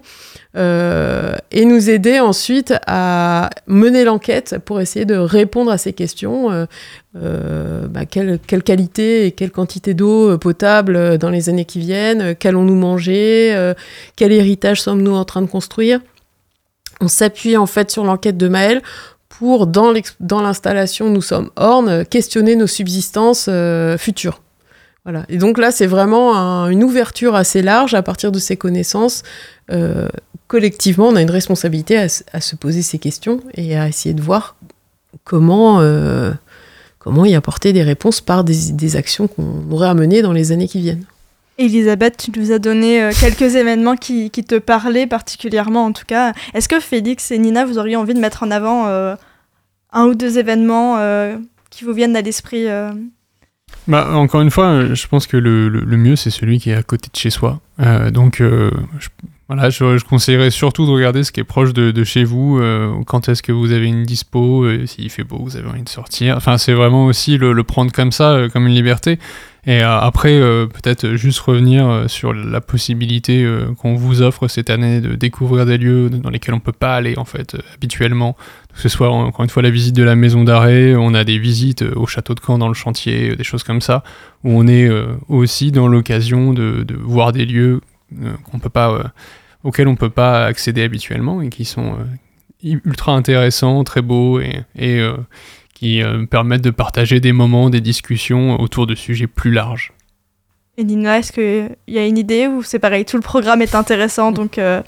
euh, 0.55 1.35
et 1.51 1.65
nous 1.65 1.89
aider 1.89 2.19
ensuite 2.19 2.73
à 2.87 3.49
mener 3.67 4.03
l'enquête 4.03 4.57
pour 4.63 4.79
essayer 4.79 5.05
de 5.05 5.15
répondre 5.15 5.71
à 5.71 5.77
ces 5.77 5.93
questions. 5.93 6.67
Euh, 7.15 7.87
bah, 7.87 8.05
quelle, 8.05 8.39
quelle, 8.45 8.63
qualité 8.63 9.25
et 9.25 9.31
quelle 9.31 9.51
quantité 9.51 9.93
d'eau 9.93 10.37
potable 10.37 11.17
dans 11.17 11.29
les 11.29 11.49
années 11.49 11.65
qui 11.65 11.79
viennent 11.79 12.35
Qu'allons-nous 12.35 12.75
manger 12.75 13.73
Quel 14.15 14.31
héritage 14.31 14.81
sommes-nous 14.81 15.15
en 15.15 15.25
train 15.25 15.41
de 15.41 15.47
construire 15.47 15.99
On 17.01 17.07
s'appuie 17.07 17.57
en 17.57 17.65
fait 17.65 17.91
sur 17.91 18.03
l'enquête 18.03 18.37
de 18.37 18.47
Maël 18.47 18.81
dans 19.41 20.41
l'installation 20.41 21.09
Nous 21.09 21.21
sommes 21.21 21.49
Orne, 21.55 22.05
questionner 22.05 22.55
nos 22.55 22.67
subsistances 22.67 23.47
euh, 23.49 23.97
futures. 23.97 24.41
Voilà. 25.03 25.23
Et 25.29 25.37
donc 25.37 25.57
là, 25.57 25.71
c'est 25.71 25.87
vraiment 25.87 26.35
un, 26.35 26.69
une 26.69 26.83
ouverture 26.83 27.35
assez 27.35 27.61
large 27.61 27.93
à 27.93 28.01
partir 28.01 28.31
de 28.31 28.39
ces 28.39 28.57
connaissances. 28.57 29.23
Euh, 29.71 30.09
collectivement, 30.47 31.07
on 31.07 31.15
a 31.15 31.21
une 31.21 31.31
responsabilité 31.31 31.97
à, 31.97 32.41
se 32.41 32.55
poser 32.55 32.81
ces 32.81 32.99
questions 32.99 33.39
et 33.53 33.77
à 33.77 33.87
essayer 33.87 34.13
de 34.13 34.21
voir 34.21 34.57
comment, 35.23 35.79
euh, 35.79 36.31
comment 36.99 37.23
y 37.23 37.35
apporter 37.35 37.71
des 37.71 37.83
réponses 37.83 38.19
par 38.19 38.43
des, 38.43 38.71
des 38.73 38.95
actions 38.97 39.27
qu'on 39.27 39.63
aurait 39.71 39.87
à 39.87 39.93
mener 39.93 40.21
dans 40.21 40.33
les 40.33 40.51
années 40.51 40.67
qui 40.67 40.81
viennent. 40.81 41.05
Elisabeth, 41.57 42.17
tu 42.17 42.39
nous 42.39 42.51
as 42.51 42.59
donné 42.59 43.01
euh, 43.01 43.11
quelques 43.19 43.55
événements 43.55 43.95
qui, 43.95 44.29
qui, 44.29 44.43
te 44.43 44.55
parlaient 44.55 45.07
particulièrement 45.07 45.85
en 45.85 45.91
tout 45.91 46.05
cas. 46.05 46.33
Est-ce 46.53 46.69
que 46.69 46.79
Félix 46.79 47.31
et 47.31 47.37
Nina, 47.37 47.65
vous 47.65 47.77
auriez 47.77 47.95
envie 47.95 48.13
de 48.13 48.19
mettre 48.19 48.43
en 48.43 48.51
avant 48.51 48.87
euh, 48.87 49.15
un 49.91 50.05
ou 50.05 50.15
deux 50.15 50.37
événements 50.37 50.97
euh, 50.99 51.37
qui 51.69 51.83
vous 51.83 51.93
viennent 51.93 52.15
à 52.15 52.21
l'esprit 52.21 52.67
bah, 53.87 54.09
encore 54.15 54.41
une 54.41 54.51
fois, 54.51 54.93
je 54.93 55.07
pense 55.07 55.27
que 55.27 55.37
le, 55.37 55.69
le, 55.69 55.97
mieux, 55.97 56.15
c'est 56.17 56.29
celui 56.29 56.59
qui 56.59 56.71
est 56.71 56.75
à 56.75 56.83
côté 56.83 57.09
de 57.11 57.17
chez 57.17 57.29
soi. 57.29 57.61
Donc, 58.11 58.37
je, 58.39 58.69
voilà, 59.47 59.69
je, 59.69 59.97
je, 59.97 60.03
conseillerais 60.03 60.51
surtout 60.51 60.85
de 60.85 60.91
regarder 60.91 61.23
ce 61.23 61.31
qui 61.31 61.39
est 61.39 61.45
proche 61.45 61.71
de, 61.71 61.91
de 61.91 62.03
chez 62.03 62.25
vous. 62.25 62.59
Euh, 62.59 62.93
quand 63.05 63.29
est-ce 63.29 63.41
que 63.41 63.53
vous 63.53 63.71
avez 63.71 63.87
une 63.87 64.03
dispo 64.03 64.65
euh, 64.65 64.85
S'il 64.85 65.09
fait 65.09 65.23
beau, 65.23 65.39
vous 65.39 65.55
avez 65.55 65.69
envie 65.69 65.83
de 65.83 65.89
sortir. 65.89 66.35
Enfin, 66.35 66.57
c'est 66.57 66.73
vraiment 66.73 67.05
aussi 67.05 67.37
le, 67.37 67.53
le, 67.53 67.63
prendre 67.63 67.91
comme 67.93 68.11
ça, 68.11 68.31
euh, 68.31 68.49
comme 68.49 68.67
une 68.67 68.73
liberté. 68.73 69.19
Et 69.67 69.83
euh, 69.83 69.99
après, 69.99 70.39
peut-être 70.39 71.15
juste 71.15 71.39
revenir 71.39 71.87
euh, 71.89 72.07
sur 72.07 72.33
la 72.33 72.61
possibilité 72.61 73.43
euh, 73.43 73.73
qu'on 73.77 73.95
vous 73.95 74.21
offre 74.21 74.47
cette 74.47 74.69
année 74.69 75.01
de 75.01 75.13
découvrir 75.15 75.65
des 75.65 75.77
lieux 75.77 76.09
dans 76.09 76.29
lesquels 76.29 76.53
on 76.53 76.61
peut 76.61 76.71
pas 76.71 76.95
aller 76.95 77.17
en 77.17 77.25
fait 77.25 77.55
euh, 77.55 77.59
habituellement. 77.75 78.37
Que 78.73 78.79
ce 78.83 78.89
soit 78.89 79.09
encore 79.09 79.43
une 79.43 79.49
fois 79.49 79.63
la 79.63 79.69
visite 79.69 79.95
de 79.95 80.03
la 80.03 80.15
maison 80.15 80.45
d'arrêt, 80.45 80.95
on 80.95 81.13
a 81.13 81.25
des 81.25 81.37
visites 81.37 81.81
euh, 81.81 81.91
au 81.97 82.05
château 82.05 82.33
de 82.33 82.39
Caen 82.39 82.59
dans 82.59 82.69
le 82.69 82.75
chantier, 82.75 83.35
des 83.35 83.43
choses 83.43 83.63
comme 83.63 83.81
ça, 83.81 84.03
où 84.45 84.51
on 84.51 84.67
est 84.67 84.87
euh, 84.87 85.07
aussi 85.27 85.73
dans 85.73 85.89
l'occasion 85.89 86.53
de, 86.53 86.83
de, 86.83 86.95
voir 86.95 87.33
des 87.33 87.45
lieux 87.45 87.81
euh, 87.81 87.81
qu'on 88.49 88.59
peut 88.59 88.69
pas, 88.69 88.91
euh, 88.91 89.03
auxquels 89.63 89.87
on 89.87 89.95
peut 89.95 90.09
pas 90.09 90.45
accéder 90.45 90.83
habituellement 90.83 91.41
et 91.41 91.49
qui 91.49 91.65
sont 91.65 91.93
euh, 92.63 92.75
ultra 92.85 93.13
intéressants, 93.13 93.83
très 93.83 94.01
beaux 94.01 94.39
et, 94.39 94.63
et 94.75 94.99
euh, 94.99 95.15
qui 95.73 96.01
euh, 96.01 96.25
permettent 96.25 96.63
de 96.63 96.71
partager 96.71 97.19
des 97.19 97.33
moments, 97.33 97.69
des 97.69 97.81
discussions 97.81 98.59
autour 98.59 98.87
de 98.87 98.95
sujets 98.95 99.27
plus 99.27 99.51
larges. 99.51 99.91
Et 100.77 100.83
Nina, 100.83 101.19
est-ce 101.19 101.31
qu'il 101.31 101.75
y 101.87 101.97
a 101.97 102.05
une 102.05 102.17
idée 102.17 102.47
ou 102.47 102.61
c'est 102.63 102.79
pareil, 102.79 103.03
tout 103.05 103.17
le 103.17 103.23
programme 103.23 103.61
est 103.61 103.75
intéressant 103.75 104.31
donc 104.31 104.57
euh, 104.57 104.81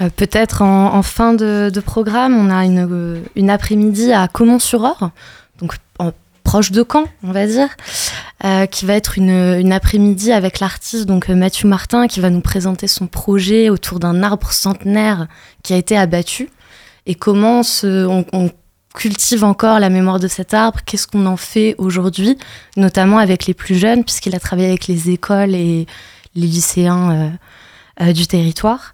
Euh, 0.00 0.08
Peut-être 0.16 0.62
en, 0.62 0.94
en 0.94 1.02
fin 1.02 1.34
de, 1.34 1.68
de 1.68 1.80
programme, 1.80 2.34
on 2.36 2.48
a 2.48 2.64
une, 2.64 2.86
euh, 2.88 3.20
une 3.34 3.50
après-midi 3.50 4.12
à 4.12 4.28
Caumont-sur-Or, 4.28 5.10
donc 5.58 5.74
en- 5.98 6.12
proche 6.50 6.72
de 6.72 6.84
Caen, 6.84 7.04
on 7.22 7.30
va 7.30 7.46
dire, 7.46 7.68
euh, 8.44 8.66
qui 8.66 8.84
va 8.84 8.94
être 8.94 9.16
une, 9.16 9.72
après-midi 9.72 10.32
avec 10.32 10.58
l'artiste 10.58 11.06
donc 11.06 11.30
euh, 11.30 11.36
Mathieu 11.36 11.68
Martin 11.68 12.08
qui 12.08 12.18
va 12.18 12.28
nous 12.28 12.40
présenter 12.40 12.88
son 12.88 13.06
projet 13.06 13.70
autour 13.70 14.00
d'un 14.00 14.24
arbre 14.24 14.50
centenaire 14.50 15.28
qui 15.62 15.74
a 15.74 15.76
été 15.76 15.96
abattu. 15.96 16.48
Et 17.06 17.14
comment 17.14 17.62
on, 17.84 18.50
cultive 18.92 19.44
encore 19.44 19.78
la 19.78 19.90
mémoire 19.90 20.18
de 20.18 20.26
cet 20.26 20.52
arbre, 20.52 20.80
qu'est-ce 20.84 21.06
qu'on 21.06 21.26
en 21.26 21.36
fait 21.36 21.76
aujourd'hui, 21.78 22.36
notamment 22.76 23.18
avec 23.18 23.46
les 23.46 23.54
plus 23.54 23.76
jeunes, 23.76 24.02
puisqu'il 24.02 24.34
a 24.34 24.40
travaillé 24.40 24.70
avec 24.70 24.88
les 24.88 25.10
écoles 25.10 25.54
et 25.54 25.86
les 26.34 26.46
lycéens 26.48 27.38
euh, 28.00 28.12
du 28.12 28.26
territoire. 28.26 28.90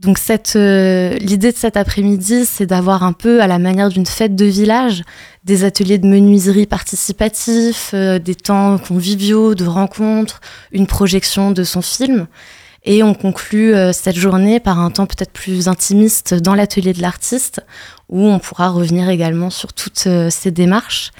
Donc 0.00 0.16
cette, 0.16 0.56
euh, 0.56 1.14
l'idée 1.18 1.52
de 1.52 1.56
cet 1.56 1.76
après-midi, 1.76 2.46
c'est 2.46 2.64
d'avoir 2.64 3.02
un 3.02 3.12
peu, 3.12 3.42
à 3.42 3.46
la 3.46 3.58
manière 3.58 3.90
d'une 3.90 4.06
fête 4.06 4.34
de 4.34 4.46
village, 4.46 5.02
des 5.44 5.64
ateliers 5.64 5.98
de 5.98 6.06
menuiserie 6.06 6.66
participatifs, 6.66 7.90
euh, 7.92 8.18
des 8.18 8.34
temps 8.34 8.78
conviviaux, 8.78 9.54
de 9.54 9.66
rencontres, 9.66 10.40
une 10.72 10.86
projection 10.86 11.50
de 11.50 11.64
son 11.64 11.82
film. 11.82 12.26
Et 12.84 13.02
on 13.02 13.12
conclut 13.12 13.74
euh, 13.74 13.92
cette 13.92 14.16
journée 14.16 14.58
par 14.58 14.78
un 14.78 14.90
temps 14.90 15.06
peut-être 15.06 15.32
plus 15.32 15.68
intimiste 15.68 16.34
dans 16.34 16.54
l'atelier 16.54 16.94
de 16.94 17.02
l'artiste, 17.02 17.60
où 18.08 18.26
on 18.26 18.38
pourra 18.38 18.70
revenir 18.70 19.10
également 19.10 19.50
sur 19.50 19.72
toutes 19.74 20.04
euh, 20.06 20.30
ces 20.30 20.50
démarches. 20.50 21.10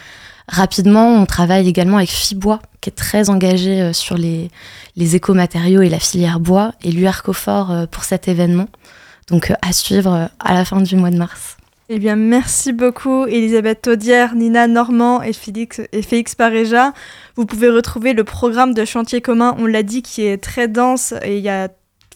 Rapidement, 0.50 1.14
on 1.14 1.26
travaille 1.26 1.68
également 1.68 1.98
avec 1.98 2.10
Fibois, 2.10 2.60
qui 2.80 2.90
est 2.90 2.92
très 2.92 3.30
engagé 3.30 3.80
euh, 3.80 3.92
sur 3.92 4.16
les, 4.18 4.50
les 4.96 5.14
écomatériaux 5.14 5.80
et 5.80 5.88
la 5.88 6.00
filière 6.00 6.40
bois, 6.40 6.72
et 6.82 6.90
l'URCOFOR 6.90 7.70
euh, 7.70 7.86
pour 7.86 8.02
cet 8.02 8.26
événement. 8.26 8.66
Donc 9.28 9.52
euh, 9.52 9.54
à 9.62 9.72
suivre 9.72 10.28
à 10.40 10.54
la 10.54 10.64
fin 10.64 10.80
du 10.80 10.96
mois 10.96 11.10
de 11.10 11.18
mars. 11.18 11.56
Eh 11.88 12.00
bien, 12.00 12.16
merci 12.16 12.72
beaucoup, 12.72 13.26
Elisabeth 13.26 13.82
Taudière, 13.82 14.34
Nina 14.34 14.66
Normand 14.66 15.22
et 15.22 15.32
Félix, 15.32 15.80
et 15.92 16.02
Félix 16.02 16.34
Paréja. 16.34 16.94
Vous 17.36 17.46
pouvez 17.46 17.68
retrouver 17.68 18.12
le 18.12 18.24
programme 18.24 18.74
de 18.74 18.84
Chantier 18.84 19.20
commun, 19.20 19.54
on 19.58 19.66
l'a 19.66 19.84
dit, 19.84 20.02
qui 20.02 20.22
est 20.22 20.38
très 20.38 20.66
dense 20.66 21.14
et 21.22 21.38
il 21.38 21.44
y 21.44 21.48
a 21.48 21.68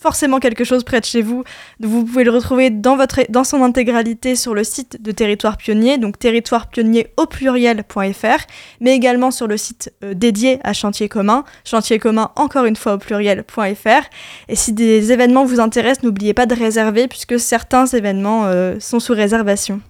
forcément 0.04 0.38
quelque 0.38 0.64
chose 0.64 0.84
près 0.84 1.00
de 1.00 1.06
chez 1.06 1.22
vous. 1.22 1.44
Vous 1.80 2.04
pouvez 2.04 2.24
le 2.24 2.30
retrouver 2.30 2.68
dans, 2.68 2.94
votre, 2.94 3.20
dans 3.30 3.42
son 3.42 3.62
intégralité 3.62 4.36
sur 4.36 4.54
le 4.54 4.62
site 4.62 5.00
de 5.00 5.12
Territoire 5.12 5.56
Pionnier, 5.56 5.96
donc 5.96 6.18
territoirepionnier 6.18 7.06
au 7.16 7.24
pluriel.fr, 7.24 8.44
mais 8.82 8.94
également 8.94 9.30
sur 9.30 9.46
le 9.46 9.56
site 9.56 9.94
euh, 10.04 10.12
dédié 10.12 10.58
à 10.62 10.74
Chantier 10.74 11.08
commun, 11.08 11.44
chantier 11.64 11.98
commun 11.98 12.32
encore 12.36 12.66
une 12.66 12.76
fois 12.76 12.94
au 12.94 12.98
pluriel.fr. 12.98 14.04
Et 14.50 14.56
si 14.56 14.74
des 14.74 15.10
événements 15.10 15.46
vous 15.46 15.58
intéressent, 15.58 16.04
n'oubliez 16.04 16.34
pas 16.34 16.44
de 16.44 16.54
réserver 16.54 17.08
puisque 17.08 17.40
certains 17.40 17.86
événements 17.86 18.44
euh, 18.44 18.76
sont 18.80 19.00
sous 19.00 19.14
réservation. 19.14 19.80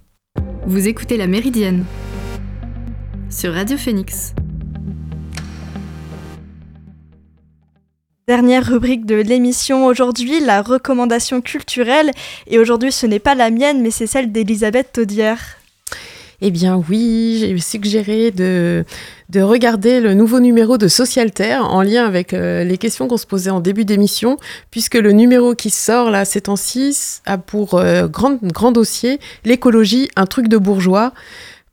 Vous 0.65 0.87
écoutez 0.87 1.17
La 1.17 1.27
Méridienne 1.27 1.85
sur 3.31 3.53
Radio 3.53 3.77
Phoenix. 3.77 4.33
Dernière 8.27 8.67
rubrique 8.67 9.05
de 9.05 9.17
l'émission 9.17 9.85
aujourd'hui, 9.85 10.41
la 10.41 10.63
recommandation 10.63 11.43
culturelle. 11.43 12.11
Et 12.47 12.59
aujourd'hui, 12.59 12.91
ce 12.91 13.05
n'est 13.05 13.19
pas 13.19 13.35
la 13.35 13.51
mienne, 13.51 13.83
mais 13.83 13.91
c'est 13.91 14.07
celle 14.07 14.33
d'Elisabeth 14.33 14.93
Taudière. 14.95 15.59
Eh 16.41 16.51
bien 16.51 16.83
oui, 16.89 17.37
j'ai 17.39 17.59
suggéré 17.59 18.31
de, 18.31 18.87
de 19.29 19.41
regarder 19.43 20.01
le 20.01 20.15
nouveau 20.15 20.41
numéro 20.41 20.79
de 20.79 20.89
Socialter 20.89 21.57
en 21.57 21.83
lien 21.83 22.07
avec 22.07 22.33
euh, 22.33 22.65
les 22.65 22.79
questions 22.79 23.09
qu'on 23.09 23.19
se 23.19 23.27
posait 23.27 23.51
en 23.51 23.61
début 23.61 23.85
d'émission, 23.85 24.39
puisque 24.71 24.95
le 24.95 25.13
numéro 25.13 25.55
qui 25.55 25.69
sort 25.69 26.11
là 26.11 26.25
ces 26.25 26.41
temps-ci 26.41 26.97
a 27.27 27.37
pour 27.37 27.75
euh, 27.75 28.09
grand, 28.09 28.43
grand 28.43 28.73
dossier 28.73 29.21
l'écologie, 29.45 30.09
un 30.17 30.25
truc 30.25 30.49
de 30.49 30.57
bourgeois. 30.57 31.13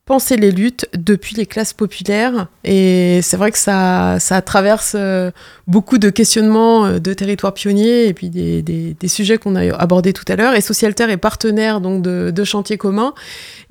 Penser 0.05 0.35
les 0.35 0.51
luttes 0.51 0.87
depuis 0.97 1.35
les 1.35 1.45
classes 1.45 1.73
populaires. 1.73 2.47
Et 2.63 3.19
c'est 3.21 3.37
vrai 3.37 3.51
que 3.51 3.57
ça, 3.57 4.17
ça 4.19 4.41
traverse 4.41 4.93
euh, 4.97 5.29
beaucoup 5.67 5.99
de 5.99 6.09
questionnements 6.09 6.85
euh, 6.85 6.99
de 6.99 7.13
territoires 7.13 7.53
pionniers 7.53 8.07
et 8.07 8.13
puis 8.13 8.29
des, 8.29 8.61
des, 8.61 9.07
sujets 9.07 9.37
qu'on 9.37 9.55
a 9.55 9.73
abordés 9.75 10.11
tout 10.11 10.25
à 10.27 10.35
l'heure. 10.35 10.55
Et 10.55 10.61
Socialter 10.61 11.09
est 11.09 11.17
partenaire 11.17 11.81
donc 11.81 12.01
de, 12.01 12.31
de 12.35 12.43
Chantier 12.43 12.77
commun. 12.77 13.13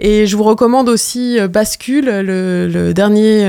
Et 0.03 0.27
je 0.27 0.35
vous 0.35 0.45
recommande 0.45 0.89
aussi 0.89 1.39
euh, 1.39 1.47
Bascule, 1.47 2.07
le, 2.07 2.93
dernier, 2.95 3.45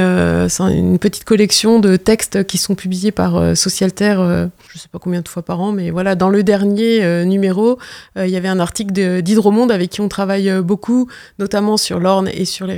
c'est 0.50 0.64
une 0.64 1.00
petite 1.00 1.24
collection 1.24 1.80
de 1.80 1.96
textes 1.96 2.44
qui 2.44 2.58
sont 2.58 2.76
publiés 2.76 3.12
par 3.12 3.38
euh, 3.38 3.56
Socialter, 3.56 4.16
euh, 4.20 4.48
je 4.68 4.78
sais 4.78 4.90
pas 4.92 5.00
combien 5.00 5.22
de 5.22 5.30
fois 5.30 5.44
par 5.44 5.62
an, 5.62 5.72
mais 5.72 5.92
voilà, 5.92 6.16
dans 6.16 6.30
le 6.30 6.44
dernier 6.44 7.26
numéro, 7.26 7.78
il 8.18 8.28
y 8.28 8.36
avait 8.36 8.48
un 8.48 8.60
article 8.60 8.92
de- 8.92 9.22
d'Hydromonde 9.22 9.72
avec 9.72 9.92
qui 9.92 10.02
on 10.02 10.10
travaille 10.10 10.52
beaucoup, 10.62 11.08
notamment 11.40 11.78
sur 11.78 12.00
l'Orne 12.00 12.30
et 12.34 12.46
sur 12.46 12.68
les 12.68 12.76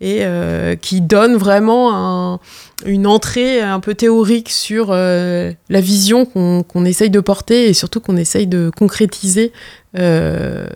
et 0.00 0.18
euh, 0.24 0.76
qui 0.76 1.00
donne 1.00 1.36
vraiment 1.36 2.34
un- 2.34 2.40
une 2.86 3.06
entrée 3.06 3.60
un 3.60 3.80
peu 3.80 3.94
théorique 3.94 4.50
sur 4.50 4.88
euh, 4.90 5.52
la 5.68 5.80
vision 5.80 6.24
qu'on 6.24 6.62
qu'on 6.62 6.84
essaye 6.84 7.10
de 7.10 7.20
porter 7.20 7.68
et 7.68 7.74
surtout 7.74 8.00
qu'on 8.00 8.16
essaye 8.16 8.46
de 8.46 8.70
concrétiser 8.76 9.52
euh, 9.98 10.66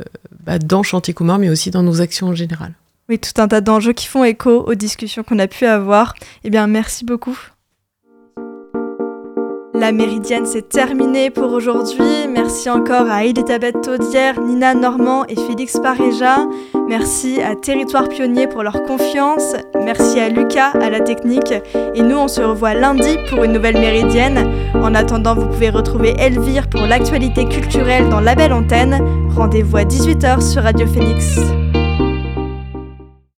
bah, 0.45 0.59
dans 0.59 0.83
Chantier 0.83 1.15
commun, 1.15 1.39
mais 1.39 1.49
aussi 1.51 1.71
dans 1.71 1.83
nos 1.83 2.01
actions 2.01 2.29
en 2.29 2.35
général. 2.35 2.73
Oui, 3.09 3.19
tout 3.19 3.41
un 3.41 3.49
tas 3.49 3.61
d'enjeux 3.61 3.93
qui 3.93 4.07
font 4.07 4.25
écho 4.25 4.51
aux 4.67 4.75
discussions 4.75 5.23
qu'on 5.23 5.39
a 5.39 5.47
pu 5.47 5.67
avoir. 5.67 6.15
Eh 6.45 6.51
bien, 6.51 6.67
merci 6.67 7.05
beaucoup. 7.05 7.39
La 9.75 9.91
Méridienne, 9.91 10.45
c'est 10.45 10.69
terminé 10.69 11.31
pour 11.31 11.51
aujourd'hui. 11.53 12.29
Merci 12.29 12.69
encore 12.69 13.11
à 13.11 13.25
Elisabeth 13.25 13.81
Taudière, 13.81 14.41
Nina 14.41 14.75
Normand 14.75 15.25
et 15.27 15.35
Félix 15.35 15.79
Paréja. 15.83 16.47
Merci 16.89 17.41
à 17.41 17.57
Territoire 17.57 18.09
Pionnier 18.09 18.47
pour 18.47 18.63
leur 18.63 18.83
confiance. 18.83 19.57
Merci 19.83 20.21
à 20.21 20.29
Lucas 20.29 20.73
à 20.81 20.91
la 20.91 21.01
technique. 21.01 21.55
Et 21.95 22.03
nous, 22.03 22.17
on 22.17 22.29
se 22.29 22.43
revoit 22.43 22.75
lundi 22.75 23.17
pour 23.31 23.45
une 23.45 23.53
nouvelle 23.53 23.79
Méridienne. 23.79 24.47
En 24.75 24.95
attendant, 24.95 25.35
vous 25.35 25.47
pouvez 25.47 25.71
retrouver 25.71 26.15
Elvire 26.19 26.69
pour 26.69 26.83
l'actualité 26.83 27.47
culturelle 27.47 28.11
dans 28.11 28.21
la 28.21 28.35
belle 28.35 28.53
antenne. 28.53 28.99
Rendez-vous 29.35 29.79
à 29.79 29.85
18h 29.85 30.43
sur 30.43 30.63
Radio 30.63 30.87
Phoenix. 30.87 31.39